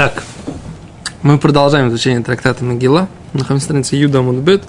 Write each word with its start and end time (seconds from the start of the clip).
Так, 0.00 0.24
мы 1.20 1.36
продолжаем 1.36 1.90
изучение 1.90 2.22
трактата. 2.22 2.64
Находимся 2.64 3.08
на 3.52 3.60
странице 3.60 3.96
Юда 3.96 4.22
Мудбет. 4.22 4.62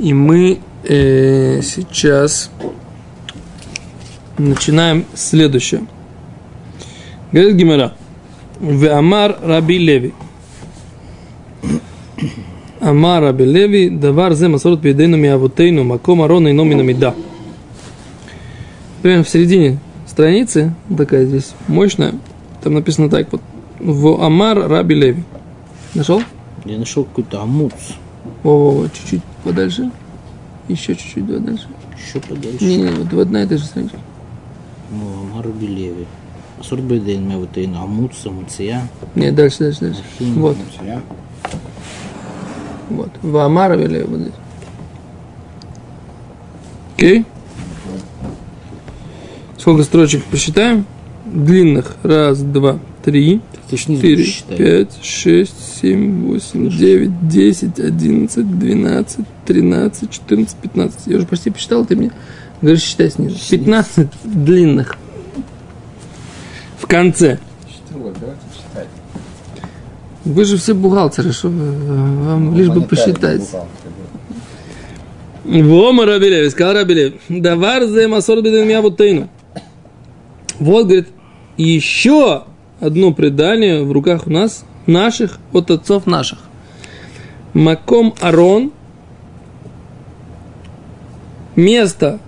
И 0.00 0.12
мы 0.12 0.58
э, 0.82 1.62
сейчас 1.62 2.50
начинаем 4.36 5.04
следующее. 5.14 5.86
Говорит 7.30 7.54
Гимера. 7.54 7.92
В 8.58 8.88
Амар 8.88 9.38
Раби 9.40 9.78
Леви. 9.78 10.12
Амар 12.80 13.22
Раби 13.22 13.44
Леви, 13.44 13.88
давар 13.88 14.34
зе 14.34 14.48
масорот 14.48 14.80
бедейну 14.80 15.16
миавутейну, 15.16 15.84
маком 15.84 16.22
арона 16.22 16.48
и 16.48 16.52
номина 16.52 16.82
мида. 16.82 17.14
Примерно 19.00 19.22
в 19.22 19.28
середине 19.28 19.78
страницы, 20.08 20.74
такая 20.98 21.24
здесь 21.24 21.52
мощная, 21.68 22.14
там 22.64 22.74
написано 22.74 23.08
так 23.08 23.30
вот, 23.30 23.40
ואמר 23.84 24.66
רבי 24.68 24.94
לוי. 24.94 25.22
Нашел? 25.94 26.22
Я 26.64 26.78
нашел 26.78 27.04
какой-то 27.04 27.42
אמוץ. 27.42 27.72
О, 28.42 28.86
чуть-чуть 28.92 29.22
подальше. 29.44 29.90
Еще 30.68 30.96
чуть-чуть 30.96 31.26
подальше. 31.26 31.68
Еще 31.96 32.20
подальше. 32.20 32.64
Не, 32.64 32.76
не, 32.78 32.90
вот 32.90 33.12
в 33.12 33.20
одна 33.20 33.42
и 33.42 33.46
та 33.46 33.58
же 33.58 33.64
страничка. 33.64 33.98
Ну, 34.90 35.26
אמר 35.30 35.48
רבי 35.48 35.73
לוי. 35.73 36.06
מסורת 36.58 36.82
בידינו 36.82 37.28
מאבותינו 37.28 37.76
אמוץ, 37.76 38.24
ואמציה. 38.24 38.88
Не, 39.14 39.30
дальше, 39.30 39.58
дальше, 39.58 39.80
дальше. 39.80 40.02
אחים. 40.18 40.34
Вот, 40.40 40.56
вот. 42.88 43.10
В 43.20 43.36
Амар 43.36 43.72
Раби 43.72 43.86
Леви 43.86 44.06
вот 44.06 44.20
здесь. 44.20 44.32
Окей? 46.96 47.26
Сколько 49.58 49.82
строчек 49.82 50.24
посчитаем? 50.24 50.86
Длинных. 51.24 51.96
Раз, 52.02 52.40
два, 52.42 52.78
три, 53.02 53.40
четыре, 53.70 54.26
пять, 54.56 54.98
шесть, 55.02 55.80
семь, 55.80 56.26
восемь, 56.26 56.68
девять, 56.68 57.28
десять, 57.28 57.80
одиннадцать, 57.80 58.58
двенадцать, 58.58 59.24
тринадцать, 59.46 60.10
четырнадцать, 60.10 60.56
пятнадцать. 60.58 61.06
Я 61.06 61.16
уже 61.16 61.26
почти 61.26 61.50
посчитал, 61.50 61.86
ты 61.86 61.96
мне 61.96 62.12
говоришь, 62.60 62.82
считай 62.82 63.10
снизу. 63.10 63.38
Пятнадцать 63.50 64.10
длинных. 64.22 64.96
В 66.78 66.86
конце. 66.86 67.38
Вы 70.24 70.44
же 70.44 70.58
все 70.58 70.74
бухгалтеры, 70.74 71.32
что 71.32 71.48
вам 71.48 72.54
лишь 72.54 72.68
бы 72.68 72.82
посчитать. 72.82 73.42
Вома 75.44 76.04
Рабилев, 76.04 76.52
сказал 76.52 76.74
Рабилев, 76.74 77.14
давар 77.28 77.86
зе 77.86 78.08
масор 78.08 78.42
меня 78.42 78.82
вот 78.82 78.98
тайну. 78.98 79.28
Еще 81.56 82.44
одно 82.80 83.12
предание 83.12 83.84
в 83.84 83.92
руках 83.92 84.26
у 84.26 84.30
нас, 84.30 84.64
наших, 84.86 85.38
от 85.52 85.70
отцов 85.70 86.06
наших. 86.06 86.38
Маком 87.52 88.14
Арон, 88.20 88.72
место, 91.54 92.18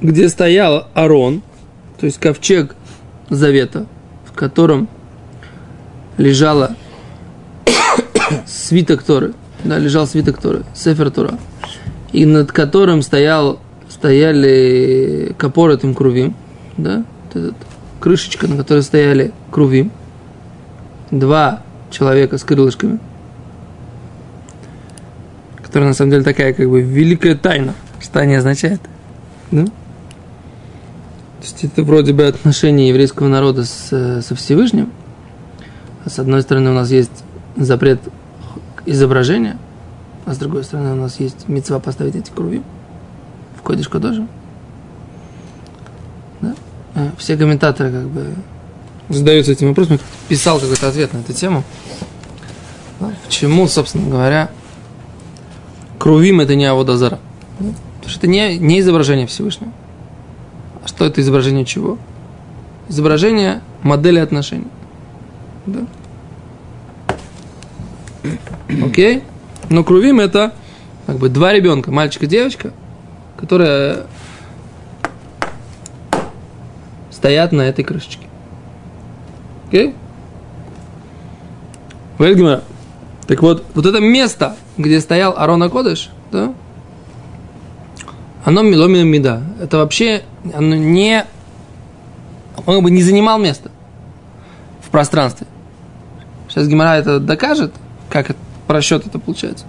где 0.00 0.28
стоял 0.28 0.88
Арон, 0.94 1.42
то 2.00 2.06
есть 2.06 2.18
ковчег 2.18 2.74
завета, 3.28 3.86
в 4.24 4.32
котором 4.32 4.88
лежала 6.16 6.76
свиток 8.46 9.02
Торы, 9.02 9.34
да, 9.64 9.78
лежал 9.78 10.06
свиток 10.06 10.40
Торы, 10.40 10.64
Сефер 10.74 11.10
Тора, 11.10 11.38
и 12.12 12.24
над 12.26 12.52
которым 12.52 13.02
стоял, 13.02 13.60
стояли 13.88 15.34
капор 15.36 15.70
этим 15.70 15.94
крувим, 15.94 16.34
да, 16.76 17.04
вот 17.24 17.42
этот, 17.42 17.56
крышечка, 18.04 18.46
на 18.46 18.58
которой 18.58 18.82
стояли 18.82 19.32
крувим, 19.50 19.90
два 21.10 21.62
человека 21.90 22.36
с 22.36 22.44
крылышками, 22.44 22.98
которая 25.62 25.88
на 25.88 25.94
самом 25.94 26.10
деле 26.10 26.22
такая 26.22 26.52
как 26.52 26.68
бы 26.68 26.82
великая 26.82 27.34
тайна, 27.34 27.72
что 28.02 28.20
они 28.20 28.34
означают, 28.34 28.82
да? 29.50 29.64
То 29.64 29.70
есть 31.44 31.64
это 31.64 31.82
вроде 31.82 32.12
бы 32.12 32.26
отношение 32.26 32.90
еврейского 32.90 33.28
народа 33.28 33.64
с, 33.64 33.88
э, 33.90 34.20
со 34.20 34.34
Всевышним, 34.34 34.92
а 36.04 36.10
с 36.10 36.18
одной 36.18 36.42
стороны 36.42 36.72
у 36.72 36.74
нас 36.74 36.90
есть 36.90 37.24
запрет 37.56 38.00
изображения, 38.84 39.56
а 40.26 40.34
с 40.34 40.36
другой 40.36 40.64
стороны 40.64 40.92
у 40.92 40.96
нас 40.96 41.20
есть 41.20 41.48
мецва 41.48 41.78
поставить 41.78 42.16
эти 42.16 42.30
круги 42.30 42.60
в 43.56 43.62
Кодиш 43.62 43.88
Кодожи. 43.88 44.26
Э, 46.94 47.10
Все 47.18 47.36
комментаторы 47.36 47.90
как 47.90 48.08
бы 48.08 48.34
задаются 49.08 49.52
этим 49.52 49.68
вопросом. 49.68 49.98
Писал 50.28 50.60
какой-то 50.60 50.88
ответ 50.88 51.12
на 51.12 51.18
эту 51.18 51.32
тему. 51.32 51.64
Почему, 53.24 53.66
собственно 53.68 54.08
говоря, 54.08 54.50
крувим 55.98 56.40
это 56.40 56.54
не 56.54 56.64
Аводазара? 56.64 57.18
Да? 57.58 57.70
Потому 57.96 58.10
что 58.10 58.18
это 58.20 58.26
не, 58.28 58.58
не 58.58 58.80
изображение 58.80 59.26
Всевышнего. 59.26 59.72
А 60.82 60.88
что 60.88 61.04
это 61.04 61.20
изображение 61.20 61.64
чего? 61.64 61.98
Изображение 62.88 63.60
модели 63.82 64.18
отношений. 64.18 64.68
Да? 65.66 65.80
Окей? 68.84 69.22
Но 69.68 69.84
крувим 69.84 70.20
это 70.20 70.52
как 71.06 71.16
бы 71.16 71.28
два 71.28 71.52
ребенка, 71.52 71.90
мальчик 71.90 72.22
и 72.22 72.26
девочка, 72.26 72.72
которые 73.36 74.04
стоят 77.24 77.52
на 77.52 77.62
этой 77.62 77.82
крышечке. 77.82 78.26
Окей? 79.68 79.94
Гимара, 82.18 82.62
Так 83.26 83.40
вот, 83.40 83.64
вот 83.72 83.86
это 83.86 83.98
место, 83.98 84.56
где 84.76 85.00
стоял 85.00 85.34
Арона 85.34 85.70
Кодыш, 85.70 86.10
да, 86.30 86.52
оно 88.44 88.60
миломина 88.60 89.04
меда. 89.04 89.40
Это 89.58 89.78
вообще, 89.78 90.22
оно 90.52 90.76
не, 90.76 91.24
он 92.66 92.84
бы 92.84 92.90
не 92.90 93.02
занимал 93.02 93.38
место 93.38 93.70
в 94.82 94.90
пространстве. 94.90 95.46
Сейчас 96.50 96.68
Гимара 96.68 96.98
это 96.98 97.20
докажет, 97.20 97.72
как 98.10 98.28
это, 98.28 98.38
просчет 98.66 99.06
это 99.06 99.18
получается. 99.18 99.64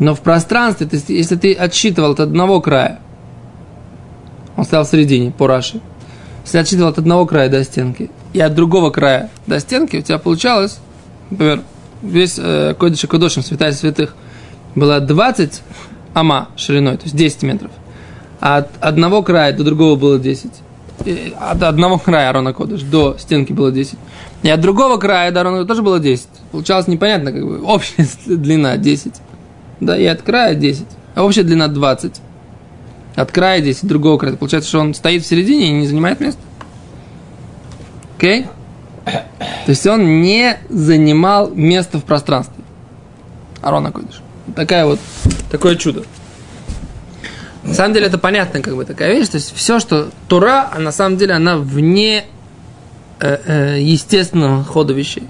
Но 0.00 0.16
в 0.16 0.20
пространстве, 0.20 0.88
то 0.88 0.96
есть, 0.96 1.10
если 1.10 1.36
ты 1.36 1.54
отсчитывал 1.54 2.10
от 2.10 2.18
одного 2.18 2.60
края, 2.60 2.98
он 4.56 4.64
стоял 4.64 4.84
в 4.84 4.88
середине, 4.88 5.30
по 5.30 5.46
Раши, 5.46 5.80
если 6.50 6.58
отсчитывал 6.58 6.90
от 6.90 6.98
одного 6.98 7.26
края 7.26 7.48
до 7.48 7.62
стенки 7.62 8.10
и 8.32 8.40
от 8.40 8.54
другого 8.56 8.90
края 8.90 9.30
до 9.46 9.60
стенки, 9.60 9.98
у 9.98 10.02
тебя 10.02 10.18
получалось, 10.18 10.80
например, 11.30 11.62
весь 12.02 12.38
э, 12.38 12.74
Кодиш 12.76 13.04
и 13.04 13.06
Кодошин, 13.06 13.44
святая 13.44 13.70
святых, 13.72 14.16
было 14.74 14.98
20 14.98 15.62
ама 16.12 16.48
шириной, 16.56 16.96
то 16.96 17.04
есть 17.04 17.14
10 17.14 17.44
метров. 17.44 17.70
А 18.40 18.58
от 18.58 18.70
одного 18.80 19.22
края 19.22 19.52
до 19.52 19.62
другого 19.62 19.94
было 19.94 20.18
10. 20.18 20.50
И 21.04 21.32
от 21.38 21.62
одного 21.62 21.98
края 21.98 22.30
Арона 22.30 22.52
Кодыш 22.52 22.82
до 22.82 23.16
стенки 23.16 23.52
было 23.52 23.70
10. 23.70 23.94
И 24.42 24.50
от 24.50 24.60
другого 24.60 24.96
края 24.96 25.30
до 25.30 25.42
Арона 25.42 25.64
тоже 25.66 25.82
было 25.82 26.00
10. 26.00 26.26
Получалось 26.50 26.88
непонятно, 26.88 27.30
как 27.30 27.46
бы 27.46 27.60
общая 27.64 28.08
длина 28.26 28.76
10. 28.76 29.12
Да, 29.78 29.96
и 29.96 30.04
от 30.04 30.22
края 30.22 30.56
10. 30.56 30.84
А 31.14 31.22
общая 31.22 31.44
длина 31.44 31.68
20. 31.68 32.14
От 33.16 33.32
края 33.32 33.60
10, 33.60 33.86
другого 33.86 34.18
края. 34.18 34.36
Получается, 34.36 34.68
что 34.68 34.80
он 34.80 34.94
стоит 34.94 35.22
в 35.22 35.26
середине 35.26 35.68
и 35.68 35.72
не 35.72 35.86
занимает 35.86 36.20
места. 36.20 36.40
Окей? 38.16 38.46
То 39.04 39.68
есть 39.68 39.86
он 39.86 40.22
не 40.22 40.58
занимал 40.68 41.50
место 41.50 41.98
в 41.98 42.04
пространстве. 42.04 42.62
Арона 43.62 43.92
Кодыш. 43.92 44.20
Такая 44.54 44.86
вот, 44.86 44.98
такое 45.50 45.76
чудо. 45.76 46.04
На 47.62 47.74
самом 47.74 47.94
деле 47.94 48.06
это 48.06 48.18
понятно, 48.18 48.60
как 48.60 48.74
бы 48.74 48.84
такая 48.84 49.14
вещь. 49.14 49.28
То 49.28 49.36
есть 49.36 49.54
все, 49.54 49.80
что 49.80 50.10
Тура, 50.28 50.70
а 50.72 50.78
на 50.78 50.92
самом 50.92 51.18
деле 51.18 51.34
она 51.34 51.56
вне 51.56 52.24
э, 53.20 53.38
э, 53.46 53.80
естественного 53.80 54.64
хода 54.64 54.92
вещей. 54.92 55.24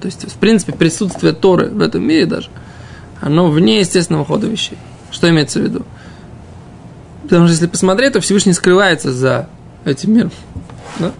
То 0.00 0.06
есть, 0.06 0.30
в 0.30 0.36
принципе, 0.36 0.72
присутствие 0.72 1.32
Торы 1.32 1.68
в 1.68 1.80
этом 1.80 2.06
мире 2.06 2.26
даже, 2.26 2.48
оно 3.20 3.50
вне 3.50 3.80
естественного 3.80 4.24
хода 4.24 4.46
вещей. 4.46 4.78
Что 5.10 5.28
имеется 5.28 5.58
в 5.58 5.62
виду? 5.62 5.84
Потому 7.26 7.46
что 7.46 7.52
если 7.54 7.66
посмотреть, 7.66 8.12
то 8.12 8.20
Всевышний 8.20 8.52
скрывается 8.52 9.12
за 9.12 9.48
этим 9.84 10.14
миром. 10.14 10.30
Да? 10.98 11.12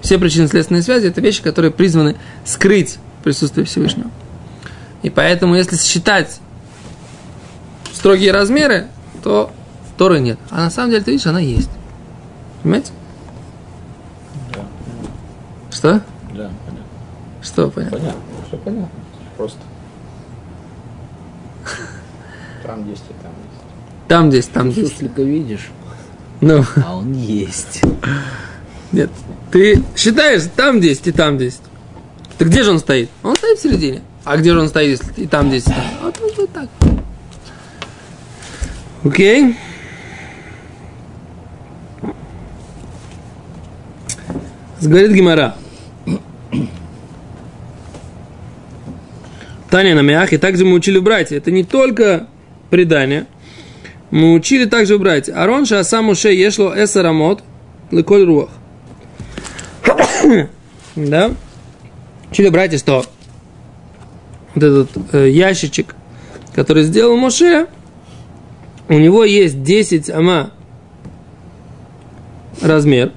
Все 0.00 0.18
причинно-следственные 0.18 0.82
связи– 0.82 1.06
это 1.08 1.20
вещи, 1.20 1.42
которые 1.42 1.70
призваны 1.70 2.16
скрыть 2.44 2.98
присутствие 3.22 3.64
Всевышнего. 3.64 4.10
И 5.02 5.10
поэтому, 5.10 5.54
если 5.54 5.76
считать 5.76 6.40
строгие 7.92 8.32
размеры, 8.32 8.88
то 9.22 9.52
Торы 9.96 10.18
нет. 10.18 10.38
А 10.50 10.62
на 10.62 10.70
самом 10.70 10.90
деле, 10.90 11.04
ты 11.04 11.12
видишь, 11.12 11.26
она 11.26 11.38
есть. 11.38 11.70
Понимаете? 12.62 12.92
Да, 14.52 14.64
Что? 15.70 15.92
да, 16.34 16.50
понятно. 16.66 16.86
Что 17.42 17.70
понятно? 17.70 17.98
Понятно, 17.98 18.22
все 18.48 18.56
понятно. 18.56 19.00
Просто. 19.36 19.58
Там 22.64 22.88
есть 22.88 23.04
и 23.10 23.22
там. 23.22 23.32
Там 24.12 24.30
здесь, 24.30 24.44
там 24.44 24.70
здесь. 24.70 24.90
Суслика 24.90 25.22
видишь, 25.22 25.70
Ну, 26.42 26.62
а 26.84 26.98
он 26.98 27.14
есть. 27.14 27.80
нет. 28.92 29.08
Ты 29.50 29.82
считаешь, 29.96 30.42
там 30.54 30.82
10 30.82 31.06
и 31.06 31.12
там 31.12 31.38
10. 31.38 31.60
Так 32.36 32.48
где 32.48 32.62
же 32.62 32.72
он 32.72 32.78
стоит? 32.78 33.08
Он 33.22 33.34
стоит 33.34 33.58
в 33.58 33.62
середине. 33.62 34.02
А 34.24 34.36
где 34.36 34.52
же 34.52 34.60
он 34.60 34.68
стоит, 34.68 35.00
если 35.00 35.22
и 35.22 35.26
там, 35.26 35.48
здесь, 35.48 35.66
и 35.66 35.70
там? 35.70 35.84
Вот, 36.02 36.20
вот, 36.20 36.36
вот 36.36 36.50
так. 36.52 36.68
Окей. 39.02 39.56
Говорит 44.82 45.12
Гимара. 45.12 45.56
Таня 49.70 49.94
на 49.94 50.00
мях, 50.00 50.34
и 50.34 50.36
также 50.36 50.66
мы 50.66 50.74
учили 50.74 50.98
в 50.98 51.02
братья. 51.02 51.38
Это 51.38 51.50
не 51.50 51.64
только 51.64 52.26
предание. 52.68 53.26
Мы 54.12 54.34
учили 54.34 54.66
также 54.66 54.98
в 54.98 55.00
братья. 55.00 55.34
Арон 55.34 55.64
шаасам 55.64 56.10
уше 56.10 56.34
ешло 56.34 56.74
эсарамот 56.76 57.42
леколь 57.90 58.24
руах. 58.24 58.50
Да? 60.94 61.32
Учили 62.30 62.50
братья, 62.50 62.76
что 62.76 63.06
вот 64.54 64.62
этот 64.62 64.90
э, 65.14 65.30
ящичек, 65.30 65.94
который 66.54 66.82
сделал 66.82 67.16
Моше, 67.16 67.66
у 68.90 68.98
него 68.98 69.24
есть 69.24 69.62
10 69.62 70.10
ама 70.10 70.50
размер. 72.60 73.12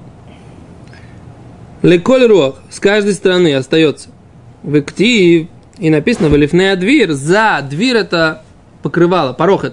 Леколь 1.82 2.24
руах 2.24 2.54
с 2.70 2.80
каждой 2.80 3.12
стороны 3.12 3.54
остается. 3.54 4.08
В 4.62 4.80
и 5.78 5.90
написано 5.90 6.30
Валифнея 6.30 6.74
двир. 6.76 7.12
За 7.12 7.62
двир 7.68 7.96
это 7.96 8.44
покрывало, 8.82 9.34
порог 9.34 9.64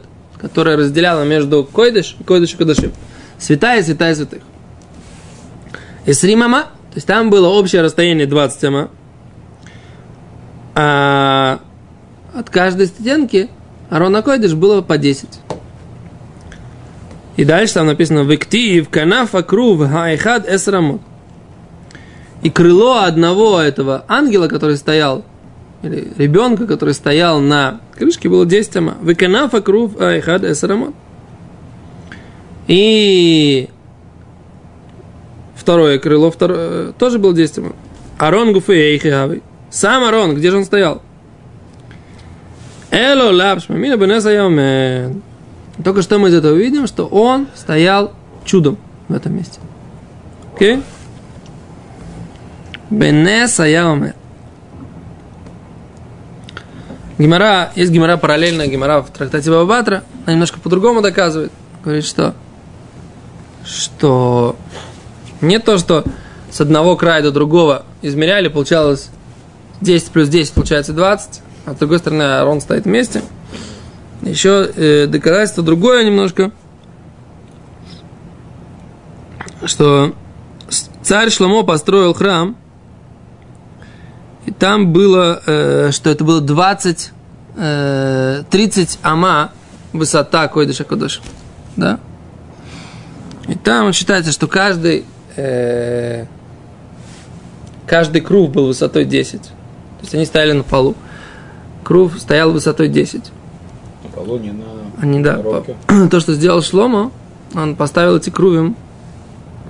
это, 0.43 0.49
которое 0.49 0.77
разделяло 0.77 1.23
между 1.23 1.63
קודש 1.63 2.17
и 2.19 2.23
קודש 2.23 2.53
הקודשים. 2.53 2.91
Святая 3.37 3.79
и 3.79 3.83
святая 3.83 4.13
святых. 4.15 4.41
И 6.05 6.13
עשרים 6.13 6.43
אמה, 6.43 6.63
то 6.63 6.95
есть 6.95 7.07
там 7.07 7.29
было 7.29 7.47
общее 7.47 7.81
расстояние 7.81 8.27
20 8.27 8.63
אמה. 8.65 8.89
А 10.75 11.59
от 12.33 12.49
каждой 12.49 12.87
стенки 12.87 13.49
ארון 13.89 14.21
а 14.21 14.26
קודש 14.26 14.53
было 14.53 14.81
по 14.81 14.97
10. 14.97 15.27
И 17.35 17.45
дальше 17.45 17.75
там 17.75 17.87
написано 17.87 18.21
«וכתיב 18.21 18.89
כנף 18.89 19.35
הכרוב 19.35 19.87
האחד 19.87 20.47
עשר 20.49 20.68
אמות». 20.68 21.01
И 22.41 22.49
крыло 22.49 23.03
одного 23.03 23.59
этого 23.59 24.03
ангела, 24.07 24.47
который 24.47 24.77
стоял, 24.77 25.23
или 25.83 26.13
ребенка, 26.17 26.65
который 26.65 26.93
стоял 26.93 27.39
на 27.39 27.81
крышке, 27.95 28.29
было 28.29 28.45
10 28.45 28.75
אמה. 28.77 28.97
«וכנף 29.01 29.53
הכרוב 29.53 29.97
האחד 29.97 30.43
עשר 30.43 30.61
אמות». 30.61 30.93
И 32.67 33.69
второе 35.55 35.99
крыло 35.99 36.31
второе, 36.31 36.93
тоже 36.93 37.19
было 37.19 37.33
10 37.33 37.57
אמה. 37.59 37.73
ארון 38.17 38.53
גופיה 38.53 38.73
היכי 38.73 39.41
Сам 39.69 40.03
ארון, 40.05 40.35
где 40.35 40.51
же 40.51 40.57
он 40.57 40.65
стоял? 40.65 41.01
אלא 42.89 43.31
לאו 43.31 43.47
שמע 43.47 43.69
מינה 43.69 43.97
בנס 43.97 44.29
היה 44.29 44.64
עומד. 44.64 45.21
Только 45.83 46.01
что 46.01 46.19
мы 46.19 46.29
из 46.29 46.35
этого 46.35 46.55
видим, 46.55 46.87
что 46.87 47.07
он 47.07 47.47
стоял 47.55 48.13
чудом 48.45 48.77
в 49.07 49.13
этом 49.13 49.35
месте. 49.35 49.59
Окей? 50.55 50.75
Okay? 50.75 50.83
Гимара, 57.17 57.71
есть 57.75 57.91
гимара 57.91 58.17
параллельная 58.17 58.67
гимара 58.67 59.01
в 59.01 59.11
трактате 59.11 59.51
Бабатра, 59.51 60.03
она 60.25 60.33
немножко 60.33 60.59
по-другому 60.59 61.01
доказывает. 61.01 61.51
Говорит, 61.83 62.05
что, 62.05 62.33
что 63.65 64.55
не 65.41 65.59
то, 65.59 65.77
что 65.77 66.03
с 66.49 66.61
одного 66.61 66.95
края 66.95 67.21
до 67.21 67.31
другого 67.31 67.85
измеряли, 68.01 68.47
получалось 68.47 69.09
10 69.81 70.11
плюс 70.11 70.29
10 70.29 70.53
получается 70.53 70.93
20, 70.93 71.41
а 71.65 71.73
с 71.73 71.77
другой 71.77 71.99
стороны 71.99 72.23
Арон 72.23 72.61
стоит 72.61 72.85
вместе. 72.85 73.21
Еще 74.21 74.71
э, 74.75 75.07
доказательство 75.07 75.63
другое 75.63 76.05
немножко, 76.05 76.51
что 79.65 80.13
царь 81.01 81.29
Шломо 81.29 81.63
построил 81.63 82.13
храм, 82.13 82.55
и 84.45 84.51
там 84.51 84.91
было, 84.91 85.41
э, 85.45 85.91
что 85.91 86.09
это 86.09 86.23
было 86.23 86.41
20, 86.41 87.11
э, 87.55 88.43
30 88.49 88.99
ама 89.01 89.51
высота 89.93 90.47
Койдыша 90.47 90.83
Кодыша. 90.83 91.21
Да? 91.75 91.99
И 93.47 93.55
там 93.55 93.93
считается, 93.93 94.31
что 94.31 94.47
каждый, 94.47 95.05
э, 95.35 96.25
каждый 97.87 98.21
круг 98.21 98.51
был 98.51 98.67
высотой 98.67 99.05
10. 99.05 99.41
То 99.41 99.49
есть 100.01 100.15
они 100.15 100.25
стояли 100.25 100.53
на 100.53 100.63
полу. 100.63 100.95
Круг 101.83 102.13
стоял 102.17 102.51
высотой 102.51 102.89
10. 102.89 103.31
На 104.03 104.09
полу, 104.09 104.37
не 104.39 104.51
на 104.51 104.63
Они, 105.01 105.21
да, 105.21 105.35
по- 105.35 105.63
то, 106.09 106.19
что 106.19 106.33
сделал 106.33 106.61
Шломо, 106.61 107.11
он 107.55 107.75
поставил 107.75 108.17
эти 108.17 108.29
крувим, 108.29 108.75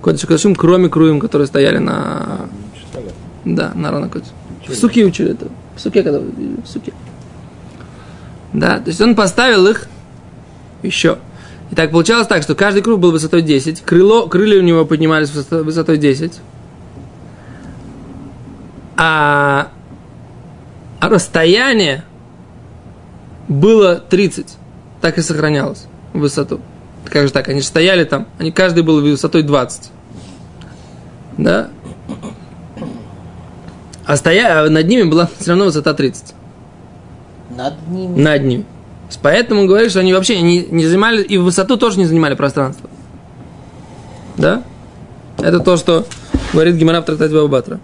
Койдыша 0.01 0.27
Кодышим, 0.27 0.55
кроме 0.55 0.89
крувим, 0.89 1.19
которые 1.19 1.47
стояли 1.47 1.77
на, 1.77 2.47
да, 3.45 3.71
на 3.73 3.91
Рона 3.91 4.09
Кодыш. 4.09 4.29
В 4.67 4.75
суке 4.75 5.05
учили 5.05 5.31
это. 5.31 5.47
В 5.75 5.79
суке, 5.79 6.03
когда 6.03 6.19
в 6.19 6.65
суке. 6.65 6.93
Да, 8.53 8.79
то 8.79 8.87
есть 8.87 9.01
он 9.01 9.15
поставил 9.15 9.67
их 9.67 9.87
еще. 10.83 11.17
И 11.71 11.75
так 11.75 11.91
получалось 11.91 12.27
так, 12.27 12.43
что 12.43 12.53
каждый 12.55 12.83
круг 12.83 12.99
был 12.99 13.11
высотой 13.11 13.41
10, 13.41 13.81
крыло, 13.81 14.27
крылья 14.27 14.59
у 14.59 14.63
него 14.63 14.85
поднимались 14.85 15.31
высотой, 15.31 15.63
высотой 15.63 15.97
10, 15.97 16.39
а, 18.95 19.69
а 20.99 21.09
расстояние 21.09 22.03
было 23.47 23.95
30. 23.95 24.55
Так 25.01 25.17
и 25.17 25.21
сохранялось 25.21 25.87
высоту. 26.13 26.61
Как 27.05 27.27
же 27.27 27.33
так? 27.33 27.49
Они 27.49 27.61
же 27.61 27.67
стояли 27.67 28.03
там, 28.03 28.27
они 28.37 28.51
каждый 28.51 28.83
был 28.83 29.01
высотой 29.01 29.41
20. 29.41 29.91
Да? 31.37 31.69
А 34.06 34.16
стоя, 34.16 34.64
а 34.64 34.70
над 34.70 34.86
ними 34.88 35.02
была 35.02 35.28
все 35.38 35.50
равно 35.50 35.66
высота 35.66 35.94
30. 35.94 36.34
Над 37.56 37.74
ними. 37.88 38.20
Над 38.20 38.44
ними. 38.44 38.64
Поэтому 39.22 39.62
он 39.62 39.66
говорит, 39.66 39.90
что 39.90 40.00
они 40.00 40.12
вообще 40.12 40.40
не, 40.40 40.66
не 40.70 40.86
занимали, 40.86 41.22
и 41.22 41.38
в 41.38 41.44
высоту 41.44 41.76
тоже 41.76 41.98
не 41.98 42.04
занимали 42.04 42.34
пространство. 42.34 42.88
Да? 44.36 44.62
Это 45.38 45.60
то, 45.60 45.76
что 45.76 46.06
говорит 46.52 46.76
Гимара 46.76 47.00
в 47.00 47.04
трактате 47.04 47.34
Бабатра. 47.34 47.80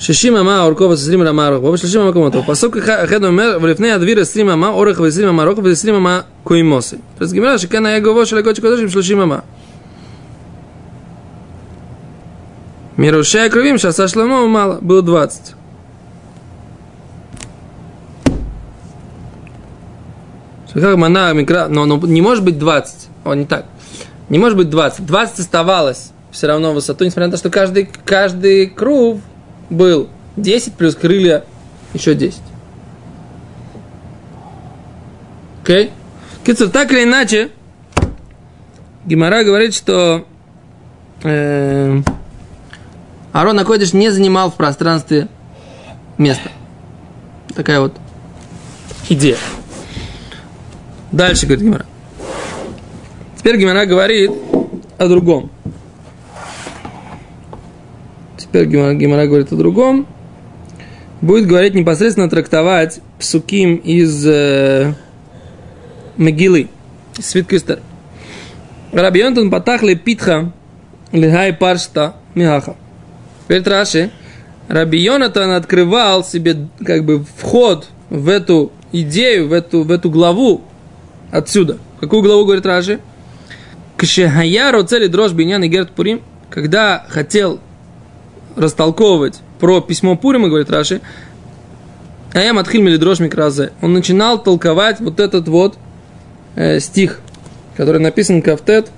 Шишим 0.00 0.34
ама 0.36 0.64
оркова 0.64 0.96
сесрим 0.96 1.22
рама 1.22 1.48
орох. 1.48 1.62
Баба 1.62 1.76
шишим 1.76 2.02
ама 2.02 2.12
комото. 2.12 2.42
Пасок 2.42 2.78
хед 2.78 3.24
אומר, 3.24 3.58
ולפני 3.62 3.92
הדביר 3.92 4.20
עשרים 4.20 4.48
אמה, 4.48 4.68
אורך 4.68 5.00
ועשרים 5.00 5.28
אמה 5.28 5.44
רוחב 5.44 5.64
ועשרים 5.64 5.94
אמה 5.94 6.20
קוימוסי. 6.44 6.96
אז 7.20 7.32
גמרא 7.32 7.58
שכן 7.58 7.86
היה 7.86 8.00
גובהו 8.00 8.26
של 8.26 8.38
הקודש 8.38 8.58
הקודש 8.58 8.80
עם 8.80 8.88
שלושים 8.88 9.20
אמה. 9.20 9.38
Мирушая 12.97 13.49
кровим, 13.49 13.77
шаса 13.77 14.07
шламо 14.07 14.47
мало, 14.47 14.79
было 14.81 15.01
20. 15.01 15.53
Как 20.73 20.97
мана, 20.97 21.31
микро... 21.33 21.67
Но, 21.69 21.85
но 21.85 21.97
не 21.97 22.21
может 22.21 22.43
быть 22.43 22.59
20. 22.59 23.07
О, 23.23 23.33
не 23.33 23.45
так. 23.45 23.65
Не 24.29 24.39
может 24.39 24.57
быть 24.57 24.69
20. 24.69 25.05
20 25.05 25.39
оставалось 25.39 26.11
все 26.31 26.47
равно 26.47 26.73
высоту, 26.73 27.05
несмотря 27.05 27.27
на 27.27 27.31
то, 27.31 27.37
что 27.37 27.49
каждый, 27.49 27.89
каждый 28.05 28.67
круг 28.67 29.21
был 29.69 30.09
10 30.35 30.73
плюс 30.73 30.95
крылья 30.95 31.45
еще 31.93 32.13
10. 32.13 32.41
Окей? 35.63 35.85
Okay? 35.85 35.91
Кицур, 36.45 36.69
так 36.69 36.91
или 36.91 37.03
иначе, 37.03 37.49
Гимара 39.05 39.43
говорит, 39.43 39.73
что 39.73 40.25
э, 41.23 42.01
Арон 43.35 43.59
Акодиш 43.59 43.91
не 43.91 44.11
занимал 44.11 44.49
в 44.49 44.55
пространстве 44.55 45.27
места. 46.17 46.51
Такая 47.53 47.81
вот 47.81 47.91
идея. 49.09 49.35
Дальше, 51.11 51.45
говорит 51.45 51.65
Гимара. 51.65 51.85
Теперь 53.35 53.57
Гимара 53.57 53.85
говорит 53.85 54.31
о 54.97 55.07
другом. 55.09 55.51
Теперь 58.37 58.67
Гимара, 58.67 59.27
говорит 59.27 59.51
о 59.51 59.57
другом. 59.57 60.07
Будет 61.19 61.45
говорить 61.45 61.73
непосредственно 61.73 62.29
трактовать 62.29 63.01
псуким 63.19 63.75
из 63.75 64.25
э, 64.25 64.93
Мегилы, 66.15 66.69
из 67.17 67.25
Свитка 67.25 67.57
Эстер. 67.57 67.81
Раби 68.93 69.19
Йонтон 69.19 69.51
патахли 69.51 69.95
питха 69.95 70.53
лихай 71.11 71.51
паршта 71.51 72.15
миаха. 72.33 72.77
Говорит 73.47 73.67
Раши, 73.67 74.11
Раби 74.67 74.99
Йонатан 74.99 75.51
открывал 75.51 76.23
себе 76.23 76.67
как 76.83 77.05
бы 77.05 77.23
вход 77.37 77.87
в 78.09 78.29
эту 78.29 78.71
идею, 78.91 79.47
в 79.47 79.53
эту, 79.53 79.83
в 79.83 79.91
эту 79.91 80.09
главу 80.09 80.61
отсюда. 81.31 81.77
Какую 81.99 82.23
главу 82.23 82.45
говорит 82.45 82.65
Раши? 82.65 82.99
Кшехая 83.97 84.71
роцели 84.71 85.07
дрожь 85.07 85.31
биньян 85.33 85.63
и 85.63 85.67
герт 85.67 85.91
пурим, 85.91 86.21
когда 86.49 87.05
хотел 87.09 87.59
растолковывать 88.55 89.39
про 89.59 89.81
письмо 89.81 90.15
Пурима, 90.15 90.47
говорит 90.47 90.69
Раши, 90.69 91.01
а 92.33 92.39
я 92.41 92.53
Матхиль 92.53 92.81
Мелидрош 92.81 93.19
Микразе. 93.19 93.71
Он 93.81 93.93
начинал 93.93 94.41
толковать 94.41 94.99
вот 94.99 95.19
этот 95.19 95.47
вот 95.47 95.77
э, 96.55 96.79
стих, 96.79 97.21
который 97.77 98.01
написан 98.01 98.41
Кафтет 98.41 98.91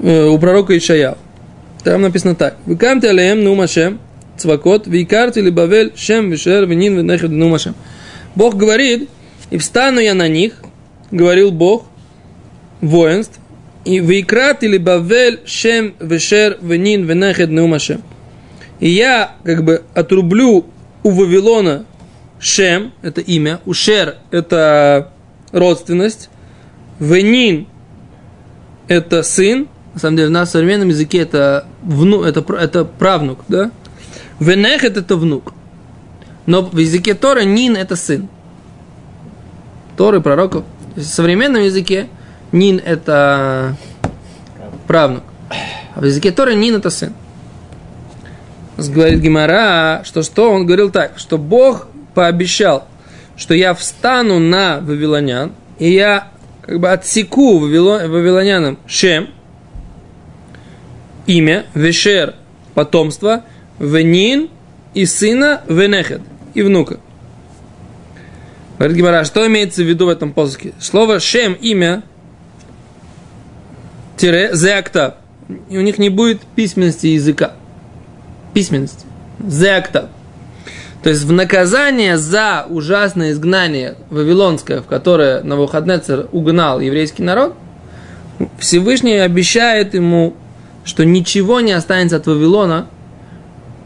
э, 0.00 0.26
у 0.26 0.38
пророка 0.38 0.76
Ишая. 0.76 1.16
Там 1.84 2.00
написано 2.02 2.34
так. 2.34 2.56
Выкамте 2.66 3.10
алеем 3.10 3.44
нумашем 3.44 4.00
цвакот, 4.36 4.86
викарте 4.86 5.42
ли 5.42 5.50
бавель 5.50 5.92
шем 5.96 6.30
вишер 6.30 6.66
винин 6.66 6.96
венехед 6.96 7.30
нумашем. 7.30 7.74
Бог 8.34 8.56
говорит, 8.56 9.08
и 9.50 9.58
встану 9.58 10.00
я 10.00 10.14
на 10.14 10.26
них, 10.26 10.54
говорил 11.10 11.52
Бог, 11.52 11.84
воинств, 12.80 13.38
и 13.84 14.00
викрат 14.00 14.64
или 14.64 14.78
бавель 14.78 15.40
шем 15.44 15.94
вешер 16.00 16.58
венин 16.62 17.04
венехед 17.04 17.50
нумашем. 17.50 18.02
И 18.80 18.88
я 18.88 19.36
как 19.44 19.62
бы 19.62 19.82
отрублю 19.94 20.66
у 21.02 21.10
Вавилона 21.10 21.86
Шем, 22.40 22.92
это 23.02 23.20
имя, 23.20 23.60
у 23.64 23.72
Шер 23.72 24.16
это 24.30 25.12
родственность, 25.52 26.28
Венин 26.98 27.66
это 28.88 29.22
сын, 29.22 29.68
на 29.94 30.00
самом 30.00 30.16
деле, 30.16 30.28
на 30.28 30.44
современном 30.44 30.88
языке 30.88 31.18
это, 31.18 31.66
вну, 31.82 32.24
это, 32.24 32.44
это 32.54 32.84
правнук, 32.84 33.40
да? 33.48 33.70
Венехет 34.40 34.96
это 34.96 35.16
внук. 35.16 35.52
Но 36.46 36.62
в 36.62 36.76
языке 36.76 37.14
Тора 37.14 37.44
Нин 37.44 37.76
это 37.76 37.94
сын. 37.94 38.28
Торы, 39.96 40.20
пророков. 40.20 40.64
В 40.96 41.02
современном 41.02 41.62
языке 41.62 42.08
Нин 42.50 42.80
это 42.84 43.76
правнук. 44.88 45.22
А 45.94 46.00
в 46.00 46.04
языке 46.04 46.32
Торы 46.32 46.56
Нин 46.56 46.74
это 46.74 46.90
сын. 46.90 47.14
Говорит 48.76 49.20
Гимара, 49.20 50.02
что 50.04 50.24
что? 50.24 50.50
Он 50.50 50.66
говорил 50.66 50.90
так, 50.90 51.12
что 51.18 51.38
Бог 51.38 51.86
пообещал, 52.14 52.88
что 53.36 53.54
я 53.54 53.72
встану 53.74 54.40
на 54.40 54.80
вавилонян, 54.80 55.52
и 55.78 55.92
я 55.92 56.28
как 56.62 56.80
бы 56.80 56.90
отсеку 56.90 57.60
вавилонянам 57.60 58.78
Шем, 58.88 59.28
имя, 61.26 61.66
Вешер, 61.74 62.34
потомство, 62.74 63.44
Венин 63.78 64.48
и 64.94 65.06
сына 65.06 65.62
Венехет, 65.68 66.20
и 66.54 66.62
внука. 66.62 66.98
Говорит 68.78 68.96
Гимара, 68.96 69.24
что 69.24 69.46
имеется 69.46 69.82
в 69.82 69.86
виду 69.86 70.06
в 70.06 70.08
этом 70.08 70.32
посоке? 70.32 70.72
Слово 70.80 71.20
Шем, 71.20 71.54
имя, 71.54 72.02
тире, 74.16 74.50
зеактав. 74.52 75.14
И 75.68 75.78
у 75.78 75.80
них 75.80 75.98
не 75.98 76.08
будет 76.08 76.40
письменности 76.56 77.08
языка. 77.08 77.52
Письменности. 78.52 79.06
Зеактав. 79.46 80.06
То 81.02 81.10
есть 81.10 81.24
в 81.24 81.32
наказание 81.32 82.16
за 82.16 82.66
ужасное 82.68 83.32
изгнание 83.32 83.96
вавилонское, 84.08 84.80
в 84.80 84.86
которое 84.86 85.42
Навуходнецер 85.42 86.28
угнал 86.32 86.80
еврейский 86.80 87.22
народ, 87.22 87.54
Всевышний 88.58 89.18
обещает 89.18 89.92
ему, 89.94 90.34
что 90.84 91.04
ничего 91.04 91.60
не 91.60 91.72
останется 91.72 92.16
от 92.16 92.26
Вавилона. 92.26 92.86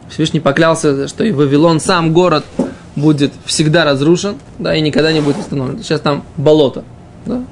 Всевышний 0.09 0.39
поклялся, 0.39 1.07
что 1.07 1.23
и 1.23 1.31
Вавилон, 1.31 1.79
сам 1.79 2.13
город, 2.13 2.45
будет 2.95 3.33
всегда 3.45 3.85
разрушен, 3.85 4.35
да, 4.57 4.75
и 4.75 4.81
никогда 4.81 5.11
не 5.11 5.21
будет 5.21 5.37
восстановлен. 5.37 5.81
Сейчас 5.81 6.01
там 6.01 6.23
болото, 6.37 6.83
да, 7.25 7.43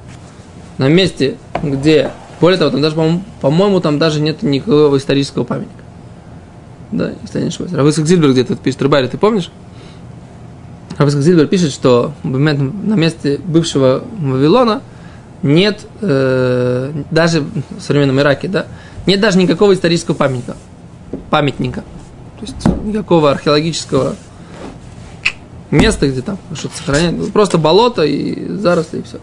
на 0.76 0.88
месте, 0.88 1.36
где, 1.62 2.10
более 2.40 2.58
того, 2.58 2.70
там 2.70 2.82
даже, 2.82 2.96
по-моему, 3.40 3.80
там 3.80 3.98
даже 3.98 4.20
нет 4.20 4.42
никакого 4.42 4.96
исторического 4.96 5.44
памятника. 5.44 5.82
Да, 6.92 7.12
если 7.22 7.38
я 7.38 7.44
не 7.44 7.48
ошибаюсь. 7.48 7.72
Равысак 7.72 8.06
Зильбер 8.06 8.32
где-то 8.32 8.56
пишет, 8.56 8.80
Рыбари, 8.82 9.08
ты 9.08 9.18
помнишь? 9.18 9.50
Равысак 10.96 11.20
Зильбер 11.20 11.46
пишет, 11.46 11.72
что 11.72 12.12
на 12.22 12.94
месте 12.94 13.40
бывшего 13.44 14.02
Вавилона 14.18 14.82
нет, 15.42 15.86
э, 16.00 16.92
даже 17.10 17.42
в 17.42 17.80
современном 17.80 18.18
Ираке, 18.20 18.48
да, 18.48 18.66
нет 19.08 19.20
даже 19.20 19.38
никакого 19.38 19.72
исторического 19.72 20.14
памятника. 20.14 20.56
Памятника. 21.30 21.80
То 22.38 22.46
есть 22.46 22.84
никакого 22.84 23.30
археологического 23.30 24.14
места, 25.70 26.08
где 26.08 26.20
там 26.20 26.38
что-то 26.52 26.76
сохраняют. 26.76 27.32
Просто 27.32 27.56
болото 27.56 28.02
и 28.02 28.46
заросли, 28.48 28.98
и 28.98 29.02
все. 29.02 29.18